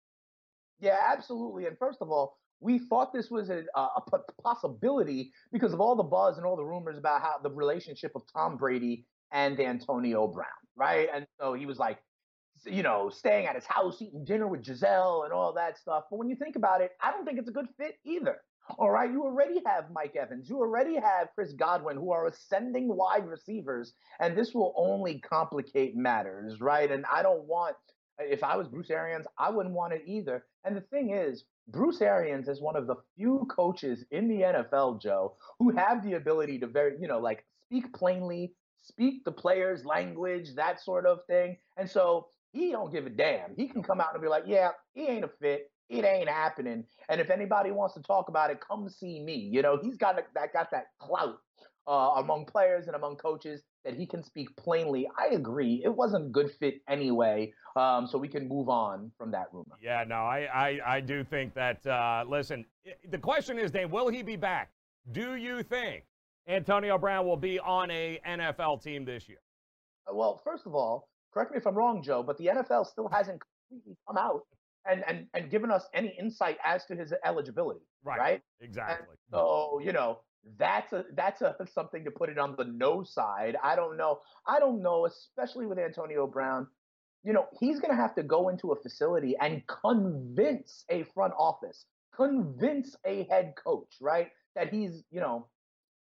[0.80, 1.65] Yeah, absolutely.
[1.65, 4.02] And first of all, we thought this was a, a,
[4.43, 8.21] possibility because of all the buzz and all the rumors about how the relationship of
[8.32, 11.10] Tom Brady and Antonio Brown, right?
[11.13, 11.97] And so he was like,
[12.65, 16.04] you know, staying at his house, eating dinner with Gisele and all that stuff.
[16.12, 18.38] But when you think about it, I don't think it's a good fit either.
[18.78, 22.88] All right, you already have Mike Evans, you already have Chris Godwin, who are ascending
[22.88, 26.89] wide receivers, and this will only complicate matters, right?
[26.89, 27.76] And I don't want,
[28.19, 30.45] if I was Bruce Arians, I wouldn't want it either.
[30.63, 35.02] And the thing is, Bruce Arians is one of the few coaches in the NFL,
[35.02, 39.86] Joe, who have the ability to very, you know, like speak plainly, speak the player's
[39.86, 41.58] language, that sort of thing.
[41.78, 43.56] And so he don't give a damn.
[43.56, 45.71] He can come out and be like, yeah, he ain't a fit.
[45.89, 46.86] It ain't happening.
[47.10, 49.36] And if anybody wants to talk about it, come see me.
[49.36, 51.38] You know, he's got that got that clout
[51.88, 55.08] uh, among players and among coaches that he can speak plainly.
[55.17, 55.82] I agree.
[55.84, 57.54] It wasn't a good fit anyway.
[57.76, 59.76] Um, so we can move on from that rumor.
[59.82, 62.65] Yeah, no, I, I, I do think that, uh, listen,
[63.10, 64.72] the question is, Dane, will he be back?
[65.12, 66.04] Do you think
[66.48, 69.39] Antonio Brown will be on a NFL team this year?
[70.10, 73.08] Uh, well, first of all, correct me if I'm wrong, Joe, but the NFL still
[73.08, 74.41] hasn't completely come out
[74.86, 77.82] and and and given us any insight as to his eligibility.
[78.04, 78.20] Right.
[78.20, 78.41] Right.
[78.62, 79.08] Exactly.
[79.10, 80.20] And so you know
[80.58, 83.56] that's a that's a something to put it on the no side.
[83.63, 84.19] I don't know.
[84.47, 86.67] I don't know, especially with Antonio Brown.
[87.23, 91.34] You know, he's going to have to go into a facility and convince a front
[91.38, 95.47] office, convince a head coach, right, that he's you know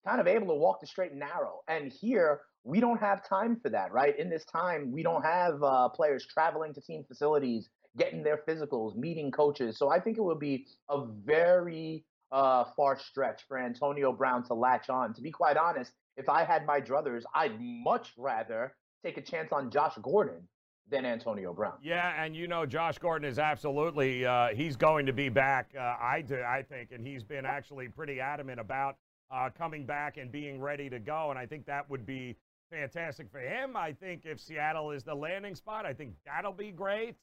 [0.07, 1.59] kind of able to walk the straight and narrow.
[1.67, 4.17] And here we don't have time for that, right?
[4.17, 8.95] In this time, we don't have uh, players traveling to team facilities, getting their physicals,
[8.95, 9.77] meeting coaches.
[9.77, 14.53] So I think it would be a very uh, far stretch for Antonio Brown to
[14.53, 15.13] latch on.
[15.13, 19.51] To be quite honest, if I had my druthers, I'd much rather take a chance
[19.51, 20.47] on Josh Gordon
[20.89, 21.73] than Antonio Brown.
[21.81, 25.71] Yeah, and you know Josh Gordon is absolutely uh, he's going to be back.
[25.77, 28.97] Uh, I do, I think, and he's been actually pretty adamant about
[29.31, 31.29] uh, coming back and being ready to go.
[31.29, 32.35] And I think that would be
[32.71, 33.75] fantastic for him.
[33.75, 37.15] I think if Seattle is the landing spot, I think that'll be great.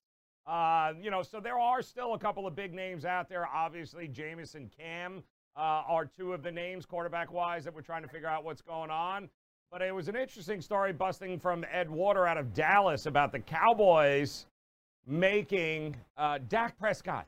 [0.47, 3.47] Uh, you know, so there are still a couple of big names out there.
[3.47, 5.23] Obviously, Jameis and Cam
[5.57, 8.63] uh, are two of the names, quarterback wise, that we're trying to figure out what's
[8.63, 9.29] going on.
[9.73, 13.41] But it was an interesting story busting from Ed Werder out of Dallas about the
[13.41, 14.47] Cowboys
[15.07, 17.27] making uh, Dak Prescott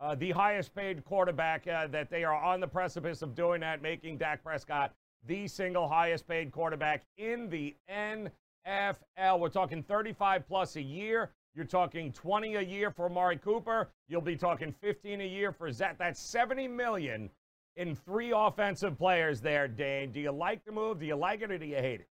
[0.00, 3.82] uh, the highest paid quarterback uh, that they are on the precipice of doing that,
[3.82, 4.92] making Dak Prescott
[5.26, 9.38] the single highest paid quarterback in the NFL.
[9.38, 11.30] We're talking 35 plus a year.
[11.54, 13.90] You're talking 20 a year for Amari Cooper.
[14.08, 15.98] You'll be talking 15 a year for Zach.
[15.98, 17.30] That's 70 million
[17.76, 20.10] in three offensive players there, Dane.
[20.10, 20.98] Do you like the move?
[20.98, 22.08] Do you like it or do you hate it?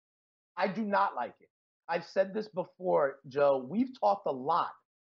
[0.57, 1.48] I do not like it.
[1.88, 3.64] I've said this before, Joe.
[3.68, 4.72] We've talked a lot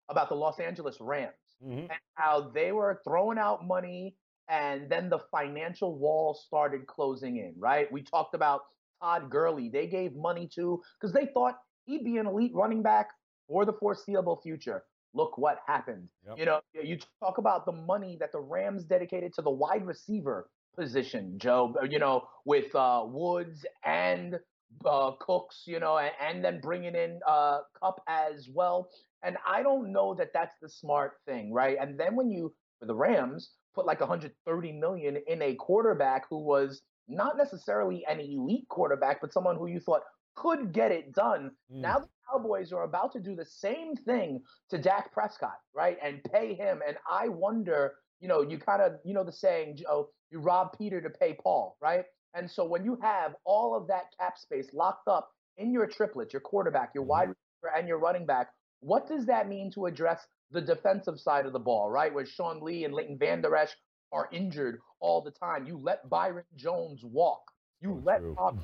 [0.07, 1.79] about the Los Angeles Rams mm-hmm.
[1.79, 4.15] and how they were throwing out money
[4.49, 7.91] and then the financial wall started closing in, right?
[7.91, 8.61] We talked about
[9.01, 9.69] Todd Gurley.
[9.69, 13.09] They gave money to because they thought he'd be an elite running back
[13.47, 14.83] for the foreseeable future.
[15.13, 16.07] Look what happened.
[16.27, 16.37] Yep.
[16.39, 20.49] You know, you talk about the money that the Rams dedicated to the wide receiver
[20.75, 24.39] position, Joe, you know, with uh, Woods and
[24.85, 28.89] uh, Cooks, you know, and, and then bringing in uh, Kupp as well.
[29.23, 31.77] And I don't know that that's the smart thing, right?
[31.79, 36.39] And then when you, for the Rams, put like 130 million in a quarterback who
[36.39, 40.01] was not necessarily an elite quarterback, but someone who you thought
[40.35, 41.51] could get it done.
[41.71, 41.81] Mm.
[41.81, 45.97] Now the Cowboys are about to do the same thing to Dak Prescott, right?
[46.03, 46.81] And pay him.
[46.87, 50.77] And I wonder, you know, you kind of, you know, the saying, Joe, you rob
[50.77, 52.05] Peter to pay Paul, right?
[52.33, 56.33] And so when you have all of that cap space locked up in your triplets,
[56.33, 57.33] your quarterback, your wide mm-hmm.
[57.61, 61.53] receiver, and your running back, what does that mean to address the defensive side of
[61.53, 62.13] the ball, right?
[62.13, 63.71] Where Sean Lee and Leighton Vander Esch
[64.11, 65.65] are injured all the time.
[65.65, 67.41] You let Byron Jones walk.
[67.81, 68.59] You let Bob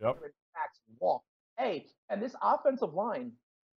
[0.00, 0.18] yep.
[1.02, 1.22] Walk.
[1.58, 3.32] Hey, and this offensive line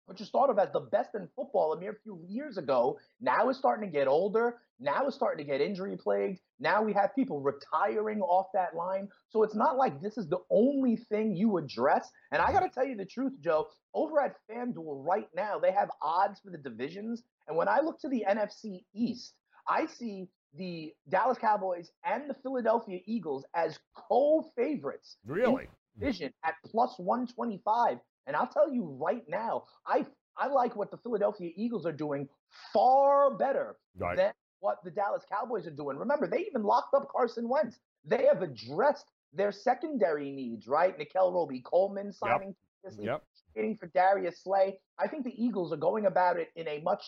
[0.07, 3.49] which was thought of as the best in football a mere few years ago, now
[3.49, 4.59] is starting to get older.
[4.81, 6.41] Now is starting to get injury plagued.
[6.61, 9.09] Now we have people retiring off that line.
[9.31, 12.09] So it's not like this is the only thing you address.
[12.33, 15.73] And I got to tell you the truth, Joe, over at FanDuel right now, they
[15.73, 17.23] have odds for the divisions.
[17.49, 19.33] And when I look to the NFC East,
[19.69, 25.17] I see the Dallas Cowboys and the Philadelphia Eagles as co favorites.
[25.25, 25.69] Really?
[25.97, 26.01] Mm.
[26.01, 27.99] Division at plus 125.
[28.27, 32.29] And I'll tell you right now, I I like what the Philadelphia Eagles are doing
[32.73, 34.17] far better right.
[34.17, 35.97] than what the Dallas Cowboys are doing.
[35.97, 37.79] Remember, they even locked up Carson Wentz.
[38.05, 40.97] They have addressed their secondary needs, right?
[40.97, 42.55] Nickell Robey-Coleman signing,
[42.99, 43.23] yep.
[43.57, 43.79] yep.
[43.79, 44.79] for Darius Slay.
[44.99, 47.03] I think the Eagles are going about it in a much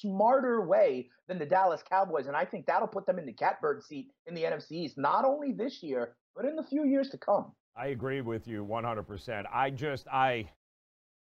[0.00, 3.82] smarter way than the Dallas Cowboys, and I think that'll put them in the catbird
[3.82, 7.18] seat in the NFC East, not only this year, but in the few years to
[7.18, 7.52] come.
[7.76, 9.44] I agree with you 100%.
[9.52, 10.48] I just, I,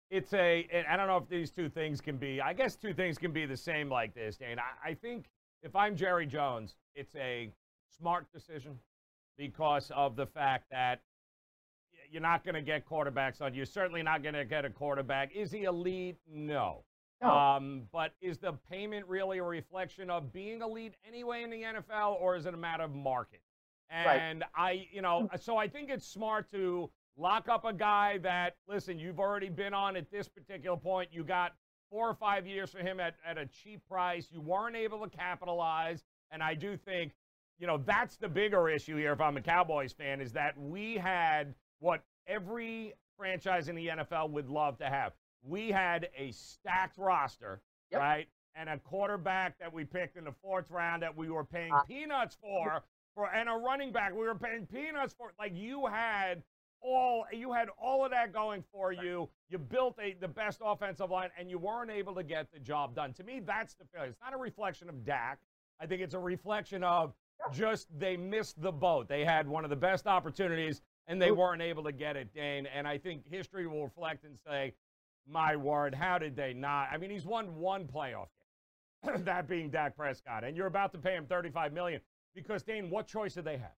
[0.10, 3.18] it's a, I don't know if these two things can be, I guess two things
[3.18, 4.60] can be the same like this, Dane.
[4.60, 5.26] I, I think
[5.62, 7.50] if I'm Jerry Jones, it's a
[7.98, 8.78] smart decision
[9.38, 11.02] because of the fact that
[12.12, 13.54] you're not going to get quarterbacks on.
[13.54, 15.34] You're certainly not going to get a quarterback.
[15.34, 16.18] Is he elite?
[16.32, 16.84] No.
[17.22, 17.30] no.
[17.30, 22.22] Um, but is the payment really a reflection of being elite anyway in the NFL,
[22.22, 23.42] or is it a matter of market?
[23.94, 24.50] And right.
[24.56, 25.44] I, you know, mm.
[25.44, 29.74] so I think it's smart to lock up a guy that, listen, you've already been
[29.74, 31.10] on at this particular point.
[31.12, 31.54] You got
[31.92, 34.28] four or five years for him at, at a cheap price.
[34.32, 36.04] You weren't able to capitalize.
[36.32, 37.14] And I do think,
[37.60, 40.96] you know, that's the bigger issue here if I'm a Cowboys fan is that we
[40.96, 45.14] had what every franchise in the NFL would love to have.
[45.44, 48.02] We had a stacked roster, yep.
[48.02, 48.28] right?
[48.56, 51.82] And a quarterback that we picked in the fourth round that we were paying uh,
[51.84, 52.84] peanuts for
[53.16, 55.34] for and a running back we were paying peanuts for.
[55.40, 56.44] Like you had
[56.82, 59.30] all you had all of that going for you.
[59.50, 62.96] You built a the best offensive line, and you weren't able to get the job
[62.96, 63.14] done.
[63.14, 64.10] To me, that's the failure.
[64.10, 65.40] It's not a reflection of Dak.
[65.80, 67.14] I think it's a reflection of
[67.52, 69.08] just they missed the boat.
[69.08, 72.68] They had one of the best opportunities, and they weren't able to get it, Dane.
[72.68, 74.74] And I think history will reflect and say,
[75.28, 78.28] "My word, how did they not?" I mean, he's won one playoff
[79.06, 82.02] game, that being Dak Prescott, and you're about to pay him 35 million
[82.36, 83.76] because Dane, what choice do they have?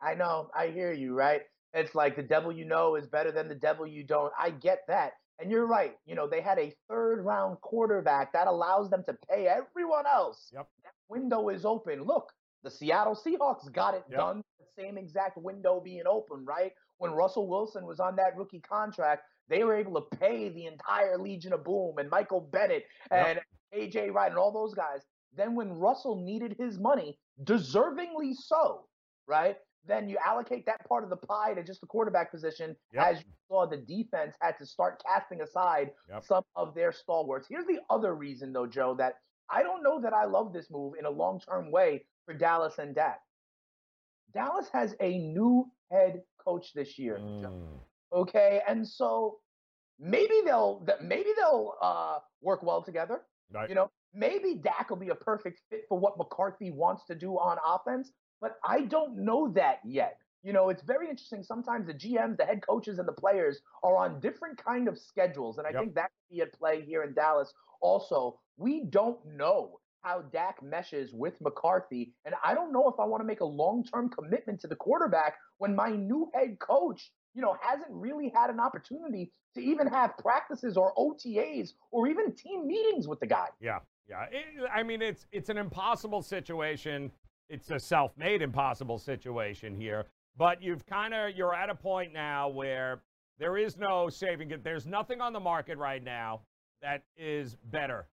[0.00, 0.50] I know.
[0.56, 1.42] I hear you, right?
[1.72, 4.32] It's like the devil you know is better than the devil you don't.
[4.38, 5.12] I get that.
[5.40, 5.94] And you're right.
[6.06, 10.50] You know, they had a third round quarterback that allows them to pay everyone else.
[10.52, 10.68] Yep.
[10.84, 12.02] That window is open.
[12.04, 14.18] Look, the Seattle Seahawks got it Yep.
[14.18, 14.44] done.
[14.60, 16.72] The same exact window being open, right?
[16.98, 21.18] When Russell Wilson was on that rookie contract, they were able to pay the entire
[21.18, 23.40] Legion of Boom and Michael Bennett and
[23.72, 24.10] K.J.
[24.10, 25.00] Wright and all those guys.
[25.36, 28.86] Then when Russell needed his money, deservingly so,
[29.26, 29.56] right?
[29.86, 33.04] Then you allocate that part of the pie to just the quarterback position Yep.
[33.06, 36.24] as you saw the defense had to start casting aside Yep.
[36.24, 37.46] some of their stalwarts.
[37.48, 39.20] Here's the other reason, though, Joe, that
[39.50, 42.78] I don't know that I love this move in a long term way for Dallas
[42.78, 43.20] and Dak.
[44.32, 47.18] Dallas has a new head coach this year.
[47.18, 47.80] Joe, Mm.
[48.12, 49.40] Okay, and so
[49.98, 53.22] maybe they'll maybe they'll uh, work well together.
[53.52, 53.68] Right.
[53.68, 57.32] You know, maybe Dak will be a perfect fit for what McCarthy wants to do
[57.34, 60.18] on offense, but I don't know that yet.
[60.42, 61.42] You know, it's very interesting.
[61.42, 65.58] Sometimes the GMs, the head coaches, and the players are on different kind of schedules,
[65.58, 65.80] and I Yep.
[65.80, 67.52] think that could be at play here in Dallas.
[67.80, 73.06] Also, we don't know how Dak meshes with McCarthy, and I don't know if I
[73.06, 77.42] want to make a long-term commitment to the quarterback when my new head coach, you
[77.42, 82.66] know, hasn't really had an opportunity to even have practices or OTAs or even team
[82.66, 83.48] meetings with the guy.
[83.60, 84.24] Yeah, yeah.
[84.30, 87.10] It- I mean, it's it's an impossible situation.
[87.48, 90.06] It's a self-made impossible situation here.
[90.36, 93.02] But you've kind of you're at a point now where
[93.38, 94.64] there is no saving it.
[94.64, 96.40] There's nothing on the market right now
[96.82, 98.06] that is better.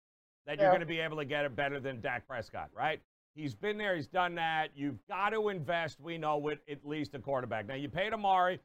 [0.47, 3.01] That you're going to be able to get it better than Dak Prescott, right?
[3.35, 3.95] He's been there.
[3.95, 4.71] He's done that.
[4.75, 6.01] You've got to invest.
[6.01, 7.67] We know with at least a quarterback.
[7.67, 8.59] Now you paid Amari.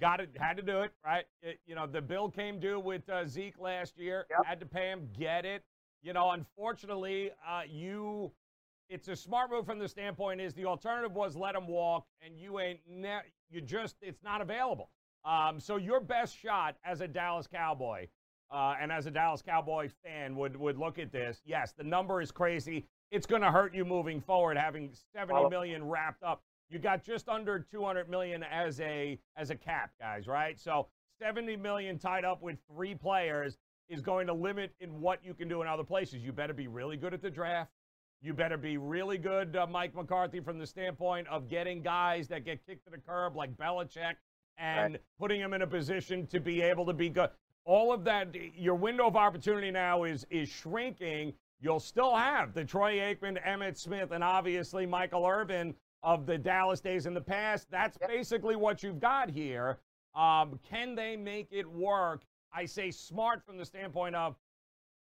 [0.00, 0.30] Got it.
[0.38, 1.24] Had to do it, right?
[1.42, 4.26] It- you know the bill came due with uh, Zeke last year.
[4.30, 4.44] Yep.
[4.46, 5.08] Had to pay him.
[5.18, 5.64] Get it.
[6.02, 8.32] You know, unfortunately, uh, you.
[8.88, 12.38] It's a smart move from the standpoint is the alternative was let him walk, and
[12.38, 12.78] you ain't.
[12.88, 14.90] Ne- you just it's not available.
[15.24, 18.06] Um, so your best shot as a Dallas Cowboy
[18.52, 21.40] uh, and as a Dallas Cowboy fan would would look at this.
[21.44, 22.86] Yes, the number is crazy.
[23.10, 26.42] It's going to hurt you moving forward, having seventy million wrapped up.
[26.70, 30.26] You got just under two hundred million as a as a cap, guys.
[30.26, 30.58] Right?
[30.58, 30.88] So
[31.20, 35.48] seventy million tied up with three players is going to limit in what you can
[35.48, 36.22] do in other places.
[36.22, 37.70] You better be really good at the draft.
[38.20, 42.44] You better be really good, uh, Mike McCarthy, from the standpoint of getting guys that
[42.44, 44.14] get kicked to the curb like Belichick
[44.58, 47.28] and putting them in a position to be able to be good.
[47.64, 51.34] All of that, your window of opportunity now is is shrinking.
[51.60, 55.74] You'll still have the Troy Aikman, Emmitt Smith, and obviously Michael Irvin
[56.06, 57.68] of the Dallas days in the past.
[57.68, 58.08] That's Yep.
[58.08, 59.80] basically what you've got here.
[60.14, 62.24] Um, can they make it work?
[62.52, 64.36] I say smart from the standpoint of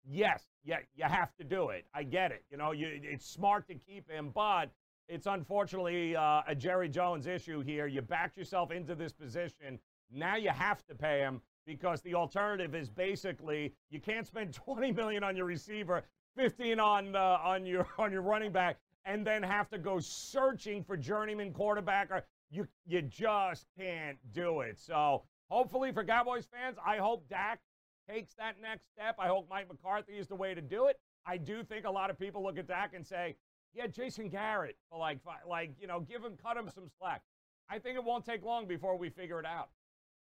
[0.05, 1.85] yes, yeah, you have to do it.
[1.93, 2.45] I get it.
[2.49, 4.71] You know, you, it's smart to keep him, but
[5.09, 7.87] it's unfortunately uh, a Jerry Jones issue here.
[7.87, 9.77] You backed yourself into this position.
[10.09, 14.93] Now you have to pay him because the alternative is basically you can't spend 20
[14.93, 16.03] million on your receiver,
[16.37, 20.83] 15 on uh, on your on your running back, and then have to go searching
[20.83, 22.11] for journeyman quarterback.
[22.11, 24.77] Or you you just can't do it.
[24.77, 27.59] So hopefully for Cowboys fans, I hope Dak
[28.07, 29.15] takes that next step.
[29.17, 30.99] I hope Mike McCarthy is the way to do it.
[31.25, 33.35] I do think a lot of people look at Dak and say,
[33.73, 37.21] "Yeah, Jason Garrett, for like, like you know, give him, cut him some slack."
[37.69, 39.69] I think it won't take long before we figure it out.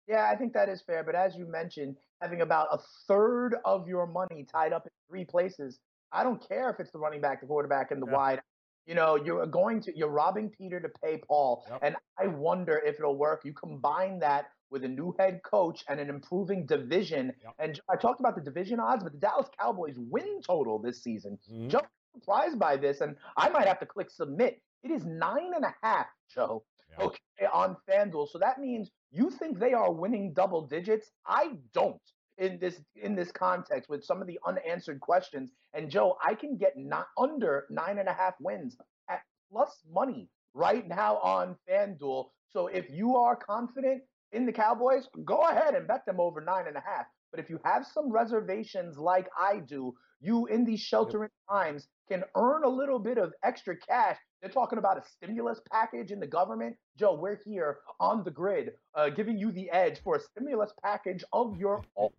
[0.07, 1.03] Yeah, I think that is fair.
[1.03, 5.25] But as you mentioned, having about a third of your money tied up in three
[5.25, 5.79] places,
[6.11, 8.15] I don't care if it's the running back, the quarterback, and the Yeah.
[8.17, 8.41] wide.
[8.87, 11.79] You know, you're going to you're robbing Peter to pay Paul, Yep.
[11.83, 13.41] and I wonder if it'll work.
[13.43, 17.33] You combine that with a new head coach and an improving division.
[17.43, 17.53] Yep.
[17.59, 21.37] And I talked about the division odds, but the Dallas Cowboys win total this season.
[21.51, 21.69] Mhm.
[21.69, 21.81] Joe,
[22.13, 24.61] surprised by this, and I might have to click submit.
[24.83, 26.63] It is nine and a half, Joe.
[26.97, 27.05] Yeah.
[27.05, 28.29] Okay, on FanDuel.
[28.29, 31.11] So that means you think they are winning double digits.
[31.25, 32.01] I don't
[32.37, 35.51] in this in this context with some of the unanswered questions.
[35.73, 38.77] And Joe, I can get not under nine and a half wins
[39.09, 39.21] at
[39.51, 42.29] plus money right now on FanDuel.
[42.49, 46.67] So if you are confident in the Cowboys, go ahead and bet them over nine
[46.67, 47.05] and a half.
[47.31, 52.23] But if you have some reservations like I do, you in these sheltering times can
[52.35, 54.17] earn a little bit of extra cash.
[54.41, 56.75] They're talking about a stimulus package in the government.
[56.97, 61.23] Joe, we're here on the grid, uh, giving you the edge for a stimulus package
[61.33, 62.09] of your own.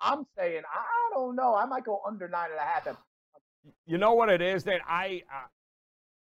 [0.00, 1.54] I'm saying, I don't know.
[1.54, 2.96] I might go under nine and a half.
[3.86, 5.46] You know what it is that I, uh,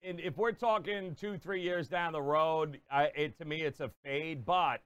[0.03, 3.81] and if we're talking two, three years down the road, uh, it to me it's
[3.81, 4.45] a fade.
[4.45, 4.81] But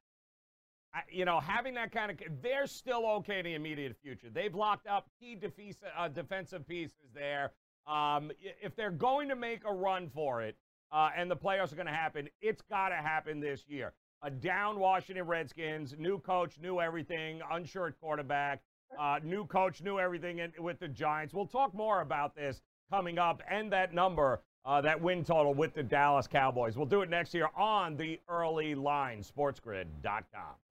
[1.10, 4.28] you know, having that kind of, they're still okay in the immediate future.
[4.32, 7.52] They've locked up key defense, uh, defensive pieces there.
[7.86, 8.30] Um,
[8.62, 10.56] if they're going to make a run for it,
[10.92, 13.92] uh, and the playoffs are going to happen, it's got to happen this year.
[14.22, 18.60] A down Washington Redskins, new coach, new everything, unsure quarterback,
[18.98, 21.34] uh, new coach, new everything in, with the Giants.
[21.34, 25.74] We'll talk more about this coming up and that number, uh, that win total with
[25.74, 26.76] the Dallas Cowboys.
[26.76, 30.54] We'll do it next year on the early line, sportsgrid.com.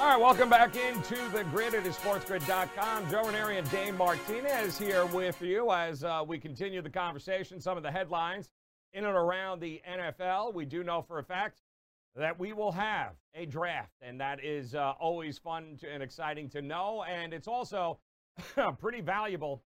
[0.00, 1.74] All right, welcome back into the grid.
[1.74, 3.10] It is sportsgrid.com.
[3.10, 7.60] Joe Raineri and Dane Martinez here with you as uh, we continue the conversation.
[7.60, 8.52] Some of the headlines
[8.92, 10.54] in and around the NFL.
[10.54, 11.62] We do know for a fact
[12.14, 16.48] that we will have a draft, and that is uh, always fun to, and exciting
[16.50, 17.02] to know.
[17.02, 17.98] And it's also
[18.78, 19.64] pretty valuable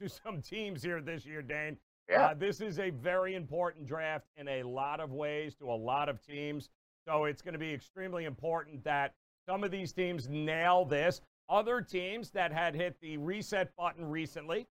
[0.00, 1.76] to some teams here this year, Dane.
[2.10, 2.26] Yeah.
[2.26, 6.08] Uh, this is a very important draft in a lot of ways to a lot
[6.08, 6.68] of teams.
[7.06, 9.12] So it's going to be extremely important that
[9.48, 11.20] some of these teams nail this.
[11.48, 14.66] Other teams that had hit the reset button recently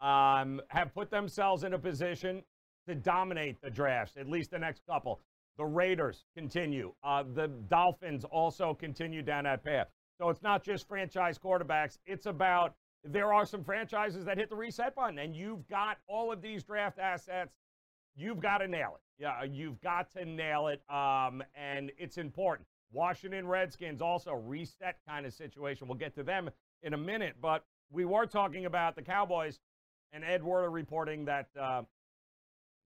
[0.00, 2.42] um, have put themselves in a position
[2.86, 5.20] to dominate the drafts, at least the next couple.
[5.56, 6.92] The Raiders continue.
[7.02, 9.88] Uh, the Dolphins also continue down that path.
[10.20, 11.98] So it's not just franchise quarterbacks.
[12.06, 12.74] It's about
[13.04, 16.62] there are some franchises that hit the reset button, and you've got all of these
[16.62, 17.54] draft assets.
[18.18, 19.22] You've got to nail it.
[19.22, 22.66] Yeah, you've got to nail it, um, and it's important.
[22.92, 25.86] Washington Redskins also reset kind of situation.
[25.86, 26.50] We'll get to them
[26.82, 29.60] in a minute, but we were talking about the Cowboys,
[30.12, 31.82] and Ed Werder reporting that uh,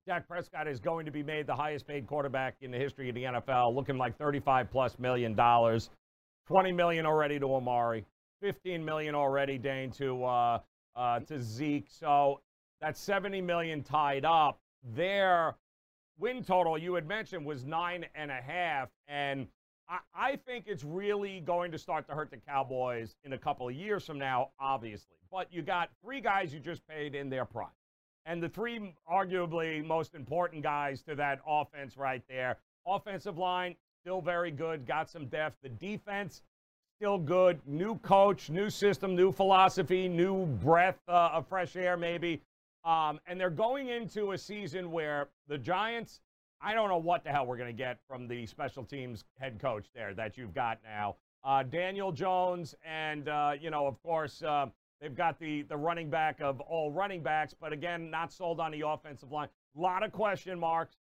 [0.06, 3.14] Dak Prescott is going to be made the highest paid quarterback in the history of
[3.14, 5.90] the NFL, looking like 35 plus million dollars,
[6.48, 8.04] 20 million already to Amari,
[8.42, 10.58] 15 million already, Dane, to uh,
[10.96, 11.86] uh, to Zeke.
[11.88, 12.40] So
[12.80, 14.58] that's 70 million tied up.
[14.82, 15.56] There
[16.18, 18.88] win total you had mentioned was nine and a half.
[19.08, 19.48] And
[19.88, 23.68] I, I think it's really going to start to hurt the Cowboys in a couple
[23.68, 25.16] of years from now, obviously.
[25.30, 27.68] But you got three guys you just paid in their prime.
[28.24, 32.58] And the three arguably most important guys to that offense right there.
[32.86, 35.56] Offensive line, still very good, got some depth.
[35.62, 36.42] The defense,
[36.98, 37.60] still good.
[37.66, 42.40] New coach, new system, new philosophy, new breath uh, of fresh air, maybe.
[42.84, 46.20] Um, and they're going into a season where the Giants,
[46.60, 49.58] I don't know what the hell we're going to get from the special teams head
[49.60, 51.16] coach there that you've got now.
[51.44, 54.66] Uh, Daniel Jones, and, uh, you know, of course, uh,
[55.00, 58.70] they've got the, the running back of all running backs, but again, not sold on
[58.70, 59.48] the offensive line.
[59.76, 60.96] A lot of question marks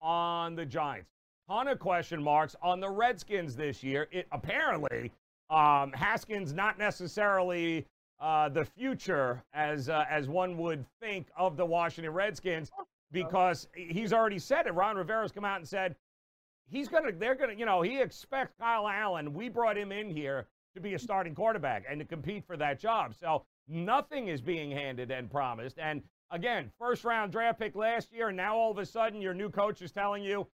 [0.00, 1.10] on the Giants.
[1.48, 4.08] Ton of question marks on the Redskins this year.
[4.10, 5.12] It apparently
[5.50, 7.86] um, Haskins not necessarily
[8.20, 12.70] uh, the future as uh, as one would think of the Washington Redskins
[13.12, 14.74] because he's already said it.
[14.74, 15.96] Ron Rivera's come out and said
[16.66, 19.34] he's gonna they're gonna you know he expects Kyle Allen.
[19.34, 22.80] We brought him in here to be a starting quarterback and to compete for that
[22.80, 23.14] job.
[23.14, 25.78] So nothing is being handed and promised.
[25.78, 29.34] And again, first round draft pick last year, and now all of a sudden your
[29.34, 30.46] new coach is telling you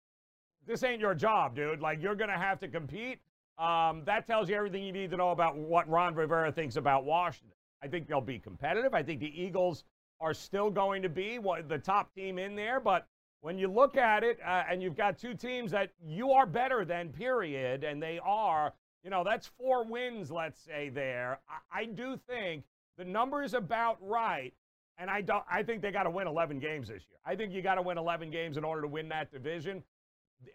[0.65, 1.81] this ain't your job, dude.
[1.81, 3.19] Like you're gonna have to compete.
[3.59, 7.03] Um, that tells you everything you need to know about what Ron Rivera thinks about
[7.03, 7.55] Washington.
[7.83, 8.93] I think they'll be competitive.
[8.93, 9.83] I think the Eagles
[10.21, 12.79] are still going to be the top team in there.
[12.79, 13.07] But
[13.41, 16.85] when you look at it, uh, and you've got two teams that you are better
[16.85, 21.39] than, period, and they are, you know, that's four wins, let's say, there.
[21.49, 22.63] I, I do think
[22.97, 24.53] the number is about right.
[24.97, 25.45] And I don't.
[25.49, 27.19] I think they got to win 11 games this year.
[27.25, 29.81] I think you got to win 11 games in order to win that division.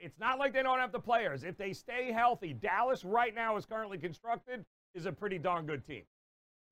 [0.01, 1.45] It's not like they don't have the players.
[1.45, 4.65] If they stay healthy, Dallas right now is currently constructed
[4.95, 6.03] is a pretty darn good team.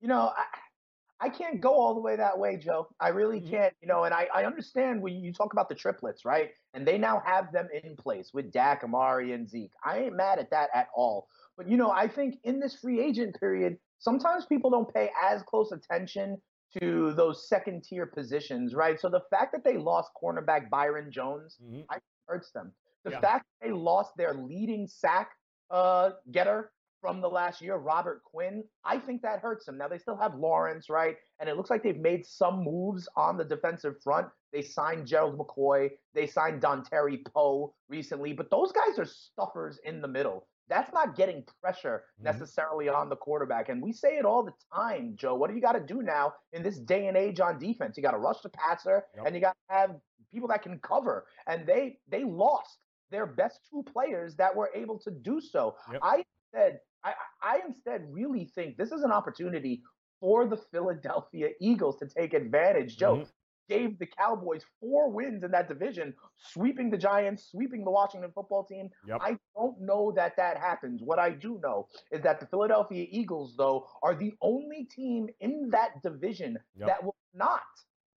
[0.01, 2.87] You know, I, I can't go all the way that way, Joe.
[2.99, 3.51] I really mm-hmm.
[3.51, 3.73] can't.
[3.81, 6.49] You know, and I, I understand when you talk about the triplets, right?
[6.73, 9.71] And they now have them in place with Dak, Amari, and Zeke.
[9.85, 11.27] I ain't mad at that at all.
[11.55, 15.43] But you know, I think in this free agent period, sometimes people don't pay as
[15.43, 16.41] close attention
[16.79, 18.99] to those second tier positions, right?
[18.99, 21.81] So the fact that they lost cornerback Byron Jones, mm-hmm.
[21.89, 22.71] I hurts them.
[23.03, 23.19] The yeah.
[23.19, 25.31] fact they lost their leading sack
[25.69, 26.71] uh, getter
[27.03, 29.77] from the last year, Robert Quinn, I think that hurts them.
[29.77, 31.17] Now they still have Lawrence, right?
[31.39, 34.27] And it looks like they've made some moves on the defensive front.
[34.53, 40.01] They signed Gerald McCoy, they signed Dontari Poe recently, but those guys are stuffers in
[40.01, 40.47] the middle.
[40.69, 42.23] That's not getting pressure mm-hmm.
[42.23, 43.67] necessarily on the quarterback.
[43.67, 45.35] And we say it all the time, Joe.
[45.35, 47.97] What do you got to do now in this day and age on defense?
[47.97, 49.25] You got to rush the passer yep.
[49.25, 49.95] and you got to have
[50.31, 51.25] people that can cover.
[51.47, 52.77] And they they lost
[53.13, 55.75] their best two players that were able to do so.
[55.91, 56.01] Yep.
[56.03, 59.81] I said I, I instead really think this is an opportunity
[60.19, 62.97] for the Philadelphia Eagles to take advantage.
[62.97, 63.23] Joe mm-hmm.
[63.69, 66.13] gave the Cowboys four wins in that division,
[66.53, 68.89] sweeping the Giants, sweeping the Washington football team.
[69.05, 69.19] Yep.
[69.21, 71.01] I don't know that that happens.
[71.03, 75.69] What I do know is that the Philadelphia Eagles, though, are the only team in
[75.71, 76.87] that division yep.
[76.87, 77.61] that will not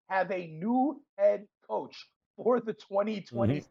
[0.10, 3.66] have a new head coach for the 2020 mm-hmm.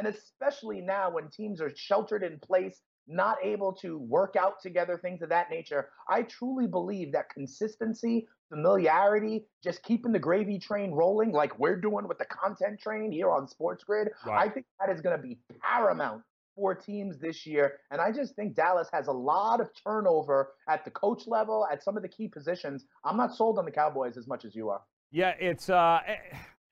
[0.00, 4.96] And especially now when teams are sheltered in place not able to work out together,
[4.96, 5.88] things of that nature.
[6.08, 12.08] I truly believe that consistency, familiarity, just keeping the gravy train rolling, like we're doing
[12.08, 14.48] with the content train here on Sports Grid, right.
[14.48, 16.22] I think that is going to be paramount
[16.56, 17.78] for teams this year.
[17.90, 21.82] And I just think Dallas has a lot of turnover at the coach level, at
[21.82, 22.86] some of the key positions.
[23.04, 24.80] I'm not sold on the Cowboys as much as you are.
[25.10, 26.16] Yeah, it's uh eh,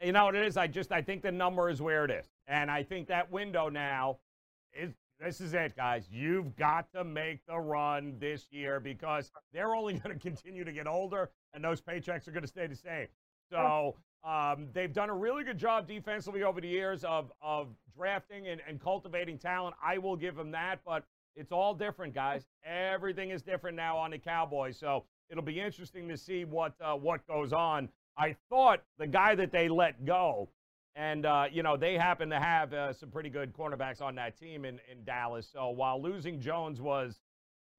[0.01, 0.57] you know what it is.
[0.57, 3.69] I just I think the number is where it is, and I think that window
[3.69, 4.19] now
[4.73, 6.09] is this is it, guys.
[6.11, 10.73] You've got to make the run this year because they're only going to continue to
[10.73, 13.09] get older, and those paychecks are going to stay the same.
[13.51, 18.49] So um, they've done a really good job defensively over the years of, of drafting
[18.49, 19.75] and, and cultivating talent.
[19.83, 22.47] I will give them that, but it's all different, guys.
[22.65, 24.79] Everything is different now on the Cowboys.
[24.79, 27.89] So it'll be interesting to see what uh, what goes on.
[28.17, 30.49] I thought the guy that they let go
[30.99, 34.37] and, uh, you know, they happen to have uh, some pretty good cornerbacks on that
[34.37, 35.49] team in, in Dallas.
[35.53, 37.21] So while losing Jones was,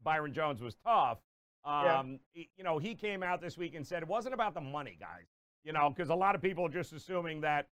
[0.01, 1.17] Byron Jones was tough,
[1.65, 2.45] um, yeah.
[2.55, 5.25] you know, he came out this week and said it wasn't about the money, guys.
[5.65, 7.67] You know, because a lot of people are just assuming that,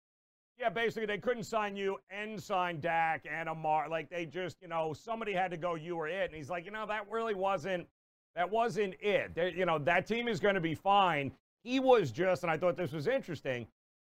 [0.61, 3.89] yeah, basically they couldn't sign you and sign Dak and Amar.
[3.89, 6.31] Like they just, you know, somebody had to go, you were it.
[6.31, 7.89] And he's like, you know, that really wasn't,
[8.37, 9.35] that wasn't it.
[9.35, 11.33] They, you know, that team is going to be fine.
[11.65, 13.67] He was just, and I thought this was interesting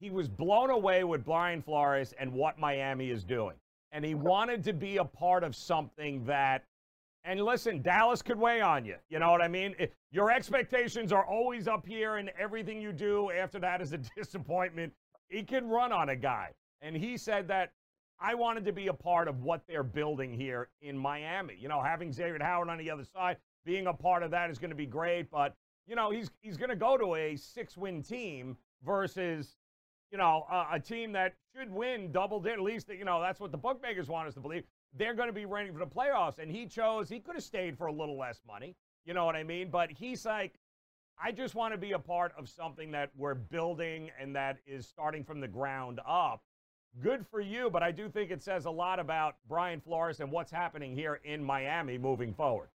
[0.04, 3.56] he was blown away with Brian Flores and what Miami is doing.
[3.94, 6.66] And he wanted to be a part of something that,
[7.24, 8.96] and listen, Dallas could weigh on you.
[9.10, 9.74] You know what I mean?
[10.12, 14.92] Your expectations are always up here, and everything you do after that is a disappointment.
[15.30, 16.50] He can run on a guy.
[16.82, 17.72] And he said that
[18.20, 21.56] I wanted to be a part of what they're building here in Miami.
[21.58, 24.60] You know, having Xavier Howard on the other side, being a part of that is
[24.60, 25.32] going to be great.
[25.32, 25.56] But,
[25.88, 29.56] you know, he's, he's going to go to a six win team versus
[30.14, 32.60] you know, a, a team that should win double digit.
[32.60, 34.64] At least, you know, that's what the bookmakers want us to believe.
[34.96, 36.38] They're going to be ready for the playoffs.
[36.38, 38.76] And he chose, he could have stayed for a little less money.
[39.06, 39.70] You know what I mean?
[39.72, 40.54] But he's like,
[41.22, 44.88] I just want to be a part of something that we're building and that is
[44.88, 46.44] starting from the ground up.
[47.02, 50.32] Good for you, but I do think it says a lot about Brian Flores and
[50.32, 52.70] what's happening here in Miami moving forward.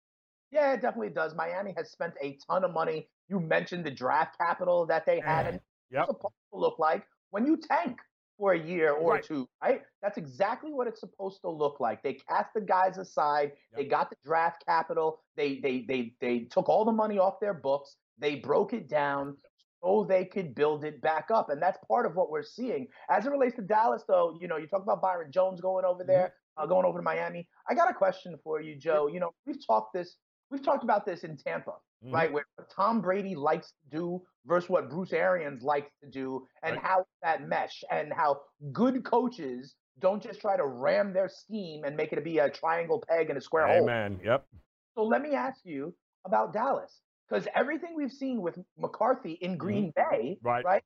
[0.51, 1.37] Yeah, it definitely does.
[1.37, 3.07] Miami has spent a ton of money.
[3.29, 5.47] You mentioned the draft capital that they had.
[5.47, 5.61] Mm, and
[5.93, 6.07] yep.
[6.07, 7.99] supposed to look like when you tank
[8.39, 9.23] for a year or right.
[9.23, 9.83] two, right?
[10.01, 12.03] That's exactly what it's supposed to look like.
[12.03, 13.53] They cast the guys aside.
[13.73, 13.77] Yep.
[13.77, 15.21] They got the draft capital.
[15.37, 17.97] They they they they took all the money off their books.
[18.19, 19.37] They broke it down
[19.83, 21.51] so they could build it back up.
[21.51, 22.87] And that's part of what we're seeing.
[23.11, 26.01] As it relates to Dallas, though, you know, you talk about Byron Jones going over
[26.01, 26.11] mm-hmm.
[26.11, 27.47] there, uh, going over to Miami.
[27.69, 29.09] I got a question for you, Joe.
[29.09, 30.17] You know, we've talked this,
[30.51, 31.75] we've talked about this in Tampa,
[32.05, 32.15] mm-hmm.
[32.15, 32.33] right?
[32.33, 36.85] Where Tom Brady likes to do versus what Bruce Arians likes to do and right.
[36.85, 38.41] how that mesh and how
[38.73, 42.49] good coaches don't just try to ram their scheme and make it to be a
[42.49, 43.79] triangle peg and a square Amen.
[43.79, 43.89] hole.
[43.89, 44.21] Amen.
[44.25, 44.47] Yep.
[44.95, 45.95] So let me ask you
[46.25, 49.59] about Dallas because everything we've seen with McCarthy in mm-hmm.
[49.59, 50.17] Green mm-hmm.
[50.17, 50.65] Bay, right.
[50.65, 50.83] right?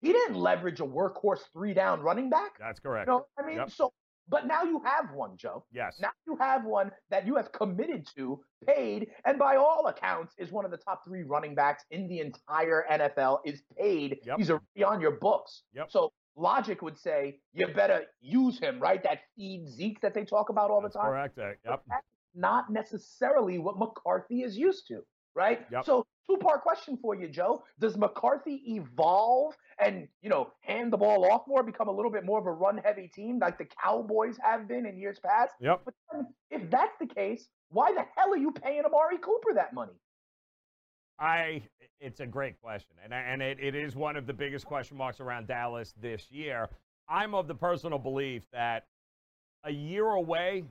[0.00, 2.52] He didn't leverage a workhorse three down running back.
[2.58, 3.08] That's correct.
[3.08, 3.56] You know I mean?
[3.58, 3.70] Yep.
[3.70, 3.92] So
[4.28, 5.64] but now you have one, Joe.
[5.72, 5.98] Yes.
[6.00, 10.50] Now you have one that you have committed to, paid, and by all accounts is
[10.52, 13.38] one of the top three running backs in the entire NFL.
[13.44, 14.18] Is paid.
[14.24, 14.38] Yep.
[14.38, 15.62] He's already on your books.
[15.74, 15.90] Yep.
[15.90, 19.02] So logic would say you better use him, right?
[19.02, 21.10] That feed Zeke that they talk about all That's the time.
[21.10, 21.38] Correct.
[21.38, 21.82] Uh, yep.
[22.34, 25.02] not necessarily what McCarthy is used to
[25.34, 25.66] right?
[25.70, 25.84] Yep.
[25.84, 27.64] So two part question for you, Joe.
[27.78, 32.24] Does McCarthy evolve and you know hand the ball off more, become a little bit
[32.24, 35.52] more of a run heavy team like the Cowboys have been in years past?
[35.60, 35.82] Yep.
[35.84, 35.94] But
[36.50, 39.92] if that's the case, why the hell are you paying Amari Cooper that money?
[41.18, 41.62] I
[42.00, 45.20] it's a great question, and and it, it is one of the biggest question marks
[45.20, 46.68] around Dallas this year.
[47.08, 48.86] I'm of the personal belief that
[49.64, 50.64] a year away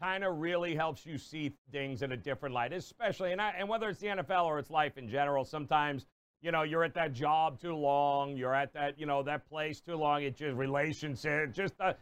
[0.00, 3.68] kind of really helps you see things in a different light, especially and I, and
[3.68, 5.44] whether it's the NFL or it's life in general.
[5.44, 6.06] Sometimes
[6.40, 9.80] you know you're at that job too long, you're at that you know that place
[9.80, 10.22] too long.
[10.22, 11.96] It just relationship, just a,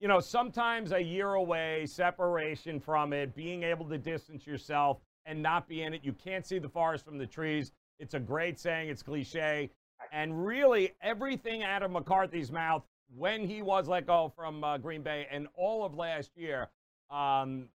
[0.00, 5.42] you know sometimes a year away, separation from it, being able to distance yourself and
[5.42, 6.02] not be in it.
[6.02, 7.72] You can't see the forest from the trees.
[7.98, 8.88] It's a great saying.
[8.88, 9.70] It's cliche.
[10.10, 12.82] And really, everything out of McCarthy's mouth
[13.16, 16.68] when he was let go from uh, Green Bay and all of last year,
[17.12, 17.68] um,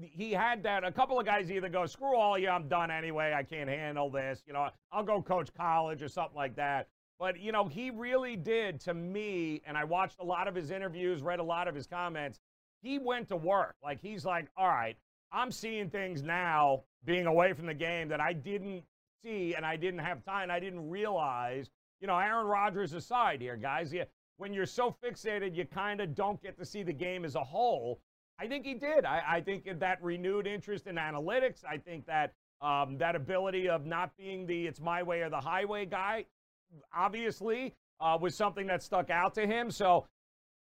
[0.00, 0.84] he had that.
[0.84, 3.34] A couple of guys either go, screw all you, I'm done anyway.
[3.36, 4.42] I can't handle this.
[4.46, 6.88] You know, I'll go coach college or something like that.
[7.18, 10.70] But, you know, he really did to me, and I watched a lot of his
[10.70, 12.40] interviews, read a lot of his comments.
[12.82, 13.74] He went to work.
[13.84, 14.96] Like, he's like, all right,
[15.30, 18.84] I'm seeing things now being away from the game that I didn't
[19.22, 20.50] see and I didn't have time.
[20.50, 21.68] I didn't realize,
[22.00, 23.92] you know, Aaron Rodgers aside here, guys.
[23.92, 24.04] You,
[24.38, 27.44] when you're so fixated, you kind of don't get to see the game as a
[27.44, 28.00] whole.
[28.40, 29.04] I think he did.
[29.04, 31.62] I, I think that renewed interest in analytics.
[31.68, 32.32] I think that
[32.62, 36.24] um, that ability of not being the it's my way or the highway guy,
[36.94, 39.70] obviously, uh, was something that stuck out to him.
[39.70, 40.06] So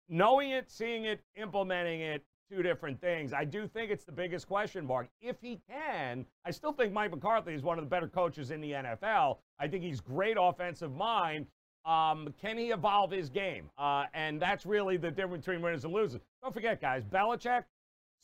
[0.09, 3.33] knowing it, seeing it, implementing it, two different things.
[3.33, 5.09] I do think it's the biggest question mark.
[5.21, 8.61] If he can, I still think Mike McCarthy is one of the better coaches in
[8.61, 9.39] the NFL.
[9.59, 11.47] I think he's great offensive mind.
[11.85, 13.71] Um, can he evolve his game?
[13.77, 16.21] Uh, and that's really the difference between winners and losers.
[16.43, 17.65] Don't forget, guys, Belichick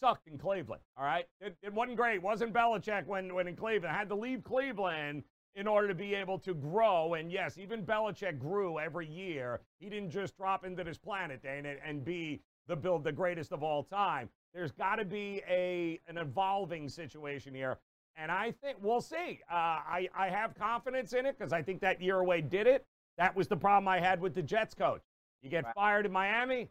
[0.01, 0.83] sucked in Cleveland.
[0.97, 2.23] All right, it, it wasn't great.
[2.23, 6.39] wasn't Belichick when when in Cleveland had to leave Cleveland in order to be able
[6.39, 7.15] to grow.
[7.15, 9.61] And yes, even Belichick grew every year.
[9.81, 13.63] He didn't just drop into this planet and and be the build the greatest of
[13.63, 14.29] all time.
[14.55, 17.79] There's got to be a an evolving situation here,
[18.17, 19.41] and I think we'll see.
[19.51, 22.87] Uh, I I have confidence in it because I think that year away did it.
[23.19, 25.03] That was the problem I had with the Jets coach.
[25.43, 26.71] You get fired in Miami,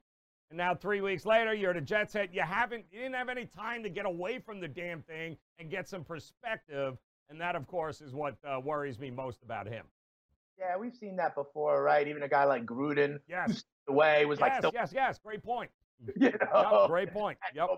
[0.49, 2.29] and now three weeks later you're at a Jets head.
[2.31, 5.69] You haven't you didn't have any time to get away from the damn thing and
[5.69, 6.97] get some perspective,
[7.29, 9.85] and that of course is what uh, worries me most about him.
[10.57, 12.07] Yeah, we've seen that before, right?
[12.07, 15.69] Even a guy like Gruden, yes, the way was yes, like, yes, yes, great point.
[16.15, 17.37] you know, Yep, great point.
[17.53, 17.69] Yep.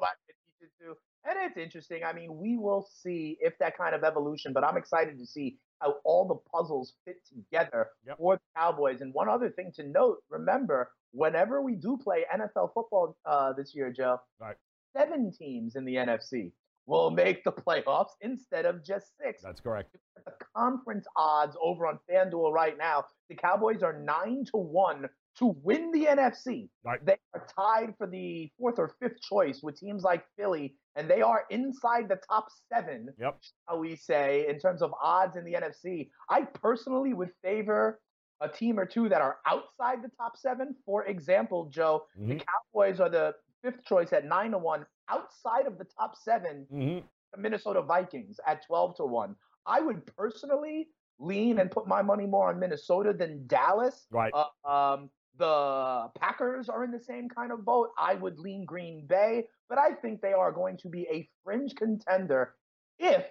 [1.26, 2.04] And it's interesting.
[2.04, 5.58] I mean, we will see if that kind of evolution, but I'm excited to see
[5.82, 8.18] how all the puzzles fit together Yep.
[8.18, 9.02] for the Cowboys.
[9.02, 13.74] And one other thing to note remember, whenever we do play NFL football uh, this
[13.76, 14.56] year, Joe, Right.
[14.96, 16.52] seven teams in the NFC
[16.86, 19.42] will make the playoffs instead of just six.
[19.44, 19.96] That's correct.
[20.26, 25.08] the conference odds over on FanDuel right now, the Cowboys are nine to one
[25.38, 26.70] to win the NFC.
[26.84, 27.04] Right.
[27.06, 31.22] They are tied for the fourth or fifth choice with teams like Philly, and they
[31.22, 33.40] are inside the top seven, Yep.
[33.68, 36.12] how we say, in terms of odds in the NFC.
[36.30, 38.02] I personally would favor
[38.42, 40.76] a team or two that are outside the top seven.
[40.86, 42.46] For example, Joe, the Mhm.
[42.46, 44.86] Cowboys are the fifth choice at nine to one.
[45.10, 47.00] Outside of the top seven, hmm
[47.32, 49.36] the Minnesota Vikings at 12 to 1.
[49.68, 54.08] I would personally lean and put my money more on Minnesota than Dallas.
[54.10, 54.34] Right.
[54.34, 57.90] Uh, um, the Packers are in the same kind of boat.
[57.98, 61.74] I would lean Green Bay, but I think they are going to be a fringe
[61.76, 62.54] contender
[63.00, 63.26] if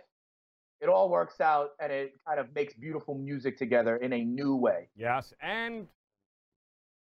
[0.81, 4.57] it all works out and it kind of makes beautiful music together in a new
[4.57, 4.89] way.
[4.97, 5.87] Yes, and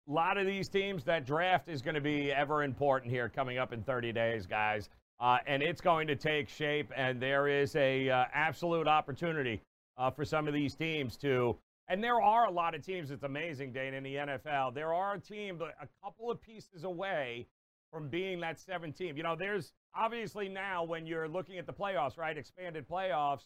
[0.07, 3.57] a lot of these teams that draft is going to be ever important here coming
[3.57, 4.89] up in 30 days, guys.
[5.19, 9.61] Uh, and it's going to take shape, and there is a uh, absolute opportunity
[9.97, 11.57] uh, for some of these teams to.
[11.91, 13.11] And there are a lot of teams.
[13.11, 14.73] It's amazing, Dane, in the NFL.
[14.73, 17.47] There are a team a couple of pieces away
[17.91, 19.17] from being that seven team.
[19.17, 22.37] You know, there's obviously now when you're looking at the playoffs, right?
[22.37, 23.41] Expanded playoffs.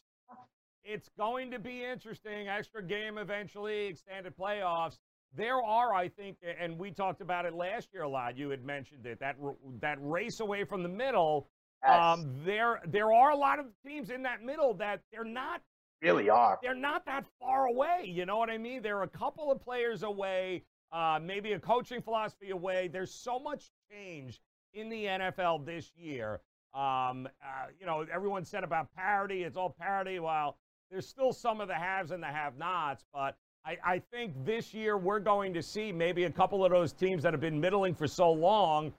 [0.84, 2.48] It's going to be interesting.
[2.48, 5.00] Extra game eventually, extended playoffs.
[5.36, 8.38] There are, I think, and we talked about it last year a lot.
[8.38, 9.38] You had mentioned it that
[9.82, 11.50] that race away from the middle.
[11.84, 15.62] Yes, Um, there, there are a lot of teams in that middle that they're not
[16.06, 16.60] really are.
[16.62, 18.06] they're not that far away.
[18.06, 18.82] You know what I mean?
[18.82, 22.88] They're a couple of players away, uh, maybe a coaching philosophy away.
[22.88, 24.40] There's so much change
[24.74, 26.42] in the NFL this year.
[26.74, 29.44] Um, uh, you know, everyone said about parity.
[29.44, 30.20] It's all parity.
[30.20, 30.58] Well,
[30.92, 34.98] there's still some of the haves and the have-nots, but I, I think this year
[34.98, 38.08] we're going to see maybe a couple of those teams that have been middling for
[38.08, 38.94] so long.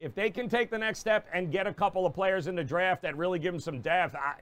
[0.00, 2.64] If they can take the next step and get a couple of players in the
[2.64, 4.34] draft that really give them some depth, I,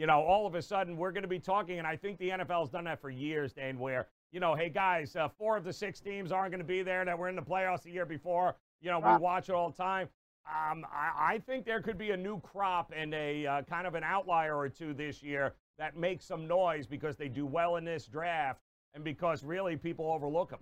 [0.00, 2.30] you know, all of a sudden we're going to be talking, and I think the
[2.30, 5.62] NFL has done that for years, Dane, where, you know, hey, guys, uh, four of
[5.62, 8.06] the six teams aren't going to be there that were in the playoffs the year
[8.06, 8.56] before.
[8.80, 10.08] You know, we watch it all the time.
[10.48, 13.94] Um, I, I, think there could be a new crop and a uh, kind of
[13.94, 17.84] an outlier or two this year that makes some noise because they do well in
[17.84, 18.62] this draft
[18.94, 20.60] and because really people overlook them.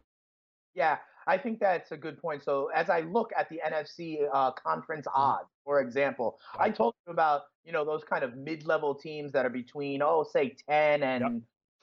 [0.75, 2.43] Yeah, I think that's a good point.
[2.43, 5.21] So as I look at the NFC uh, conference mm-hmm.
[5.21, 9.45] odds, for example, I told you about you know those kind of mid-level teams that
[9.45, 11.33] are between oh say ten and yep.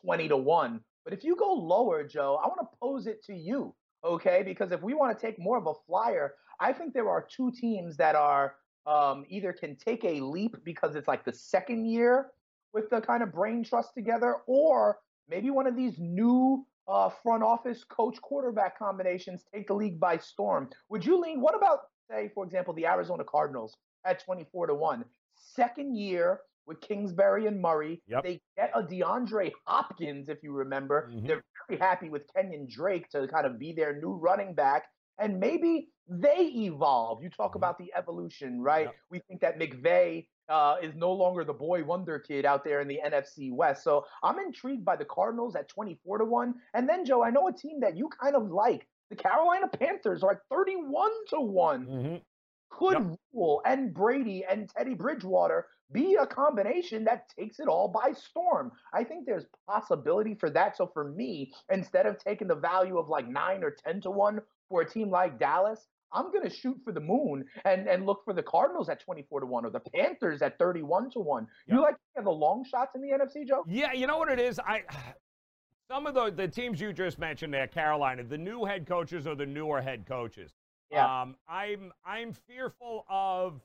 [0.04, 0.82] twenty to one.
[1.04, 4.42] But if you go lower, Joe, I want to pose it to you, okay?
[4.44, 7.52] Because if we want to take more of a flyer, I think there are two
[7.52, 8.56] teams that are
[8.88, 12.32] um, either can take a leap because it's like the second year
[12.74, 14.98] with the kind of brain trust together, or
[15.30, 20.18] maybe one of these new uh, front office coach quarterback combinations take the league by
[20.18, 20.70] storm.
[20.90, 21.40] Would you lean?
[21.40, 23.76] What about, say, for example, the Arizona Cardinals
[24.06, 25.06] at 24 to 1?
[25.36, 28.02] Second year with Kingsbury and Murray.
[28.08, 28.24] Yep.
[28.24, 31.10] They get a DeAndre Hopkins, if you remember.
[31.12, 31.28] Mm-hmm.
[31.28, 34.86] They're very happy with Kenyan Drake to kind of be their new running back
[35.20, 37.24] and maybe they evolve.
[37.24, 37.58] You talk mm-hmm.
[37.58, 38.86] about the evolution, right?
[38.86, 38.96] Yep.
[39.10, 42.88] We think that McVay uh, is no longer the boy wonder kid out there in
[42.88, 43.84] the NFC West.
[43.84, 46.54] So I'm intrigued by the Cardinals at 24 to 1.
[46.74, 48.88] And then, Joe, I know a team that you kind of like.
[49.10, 52.16] The Carolina Panthers are at 31 to one mm-hmm.
[52.70, 53.18] Could yep.
[53.34, 58.72] Rhule and Brady and Teddy Bridgewater be a combination that takes it all by storm.
[58.94, 60.76] I think there's possibility for that.
[60.76, 64.42] So for me, instead of taking the value of like nine or 10 to one
[64.68, 68.24] for a team like Dallas, I'm going to shoot for the moon and, and look
[68.26, 71.48] for the Cardinals at 24 to 1 or the Panthers at 31 to 1.
[71.68, 73.64] You like the long shots in the NFC, Joe?
[73.68, 74.60] Yeah, you know what it is?
[74.60, 74.84] I
[75.90, 79.36] some of the, the teams you just mentioned there, Carolina, the new head coaches or
[79.36, 80.54] the newer head coaches.
[80.92, 81.22] Yeah.
[81.22, 83.62] Um, I'm I'm fearful of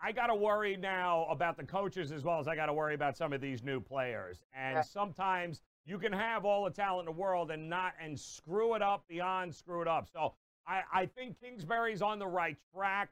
[0.00, 2.94] I got to worry now about the coaches as well as I got to worry
[2.94, 4.44] about some of these new players.
[4.56, 8.74] And sometimes you can have all the talent in the world and not and screw
[8.74, 10.08] it up beyond screw it up.
[10.12, 10.34] So
[10.66, 13.10] I, I think Kingsbury's on the right track.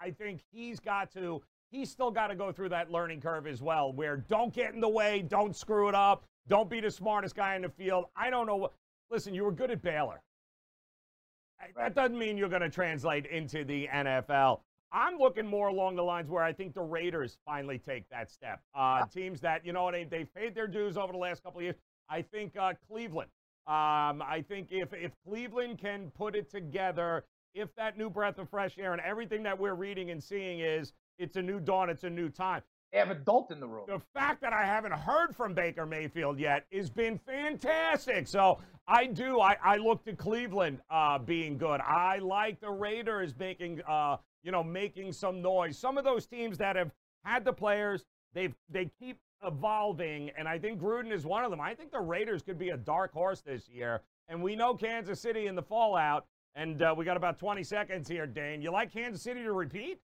[0.00, 3.46] I, I think he's got to he's still got to go through that learning curve
[3.46, 6.90] as well, where don't get in the way, don't screw it up, don't be the
[6.90, 8.06] smartest guy in the field.
[8.16, 8.72] I don't know what
[9.10, 10.20] listen, you were good at Baylor.
[11.76, 14.60] That doesn't mean you're going to translate into the NFL.
[14.92, 18.62] I'm looking more along the lines where I think the Raiders finally take that step.
[18.74, 21.64] Uh, teams that, you know, they, they've paid their dues over the last couple of
[21.64, 21.76] years.
[22.08, 23.28] I think uh, Cleveland.
[23.66, 27.24] Um, I think if, if Cleveland can put it together,
[27.54, 30.94] if that new breath of fresh air and everything that we're reading and seeing is
[31.18, 32.62] it's a new dawn, it's a new time.
[32.92, 33.84] They have adult in the room.
[33.86, 38.26] The fact that I haven't heard from Baker Mayfield yet has been fantastic.
[38.26, 39.40] So I do.
[39.40, 41.80] I, I look to Cleveland uh, being good.
[41.82, 45.76] I like the Raiders making, uh, you know, making some noise.
[45.78, 46.90] Some of those teams that have
[47.24, 51.60] had the players, they've they keep evolving, and I think Gruden is one of them.
[51.60, 55.20] I think the Raiders could be a dark horse this year, and we know Kansas
[55.20, 56.26] City in the fallout.
[56.54, 58.62] And uh, we got about 20 seconds here, Dane.
[58.62, 60.00] You like Kansas City to repeat?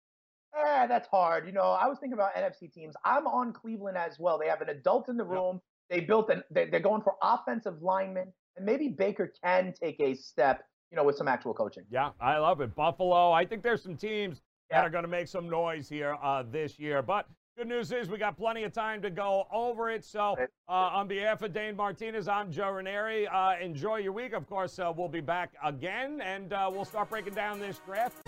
[0.57, 1.47] Eh, that's hard.
[1.47, 2.95] You know, I was thinking about NFC teams.
[3.05, 4.39] I'm on Cleveland as well.
[4.39, 5.61] They have an adult in the room.
[5.91, 6.43] They built an.
[6.51, 10.65] They're going for offensive linemen, and maybe Baker can take a step.
[10.91, 11.85] You know, with some actual coaching.
[11.91, 12.75] Yeah, I love it.
[12.75, 13.31] Buffalo.
[13.31, 14.41] I think there's some teams
[14.71, 14.79] yeah.
[14.79, 17.03] that are going to make some noise here uh, this year.
[17.03, 17.27] But
[17.59, 20.05] Good news is we got plenty of time to go over it.
[20.05, 20.37] So,
[20.69, 23.27] uh, on behalf of Dane Martinez, I'm Joe Raineri.
[23.29, 24.33] Uh, enjoy your week.
[24.33, 28.28] Of course, uh, we'll be back again, and uh, we'll start breaking down this draft.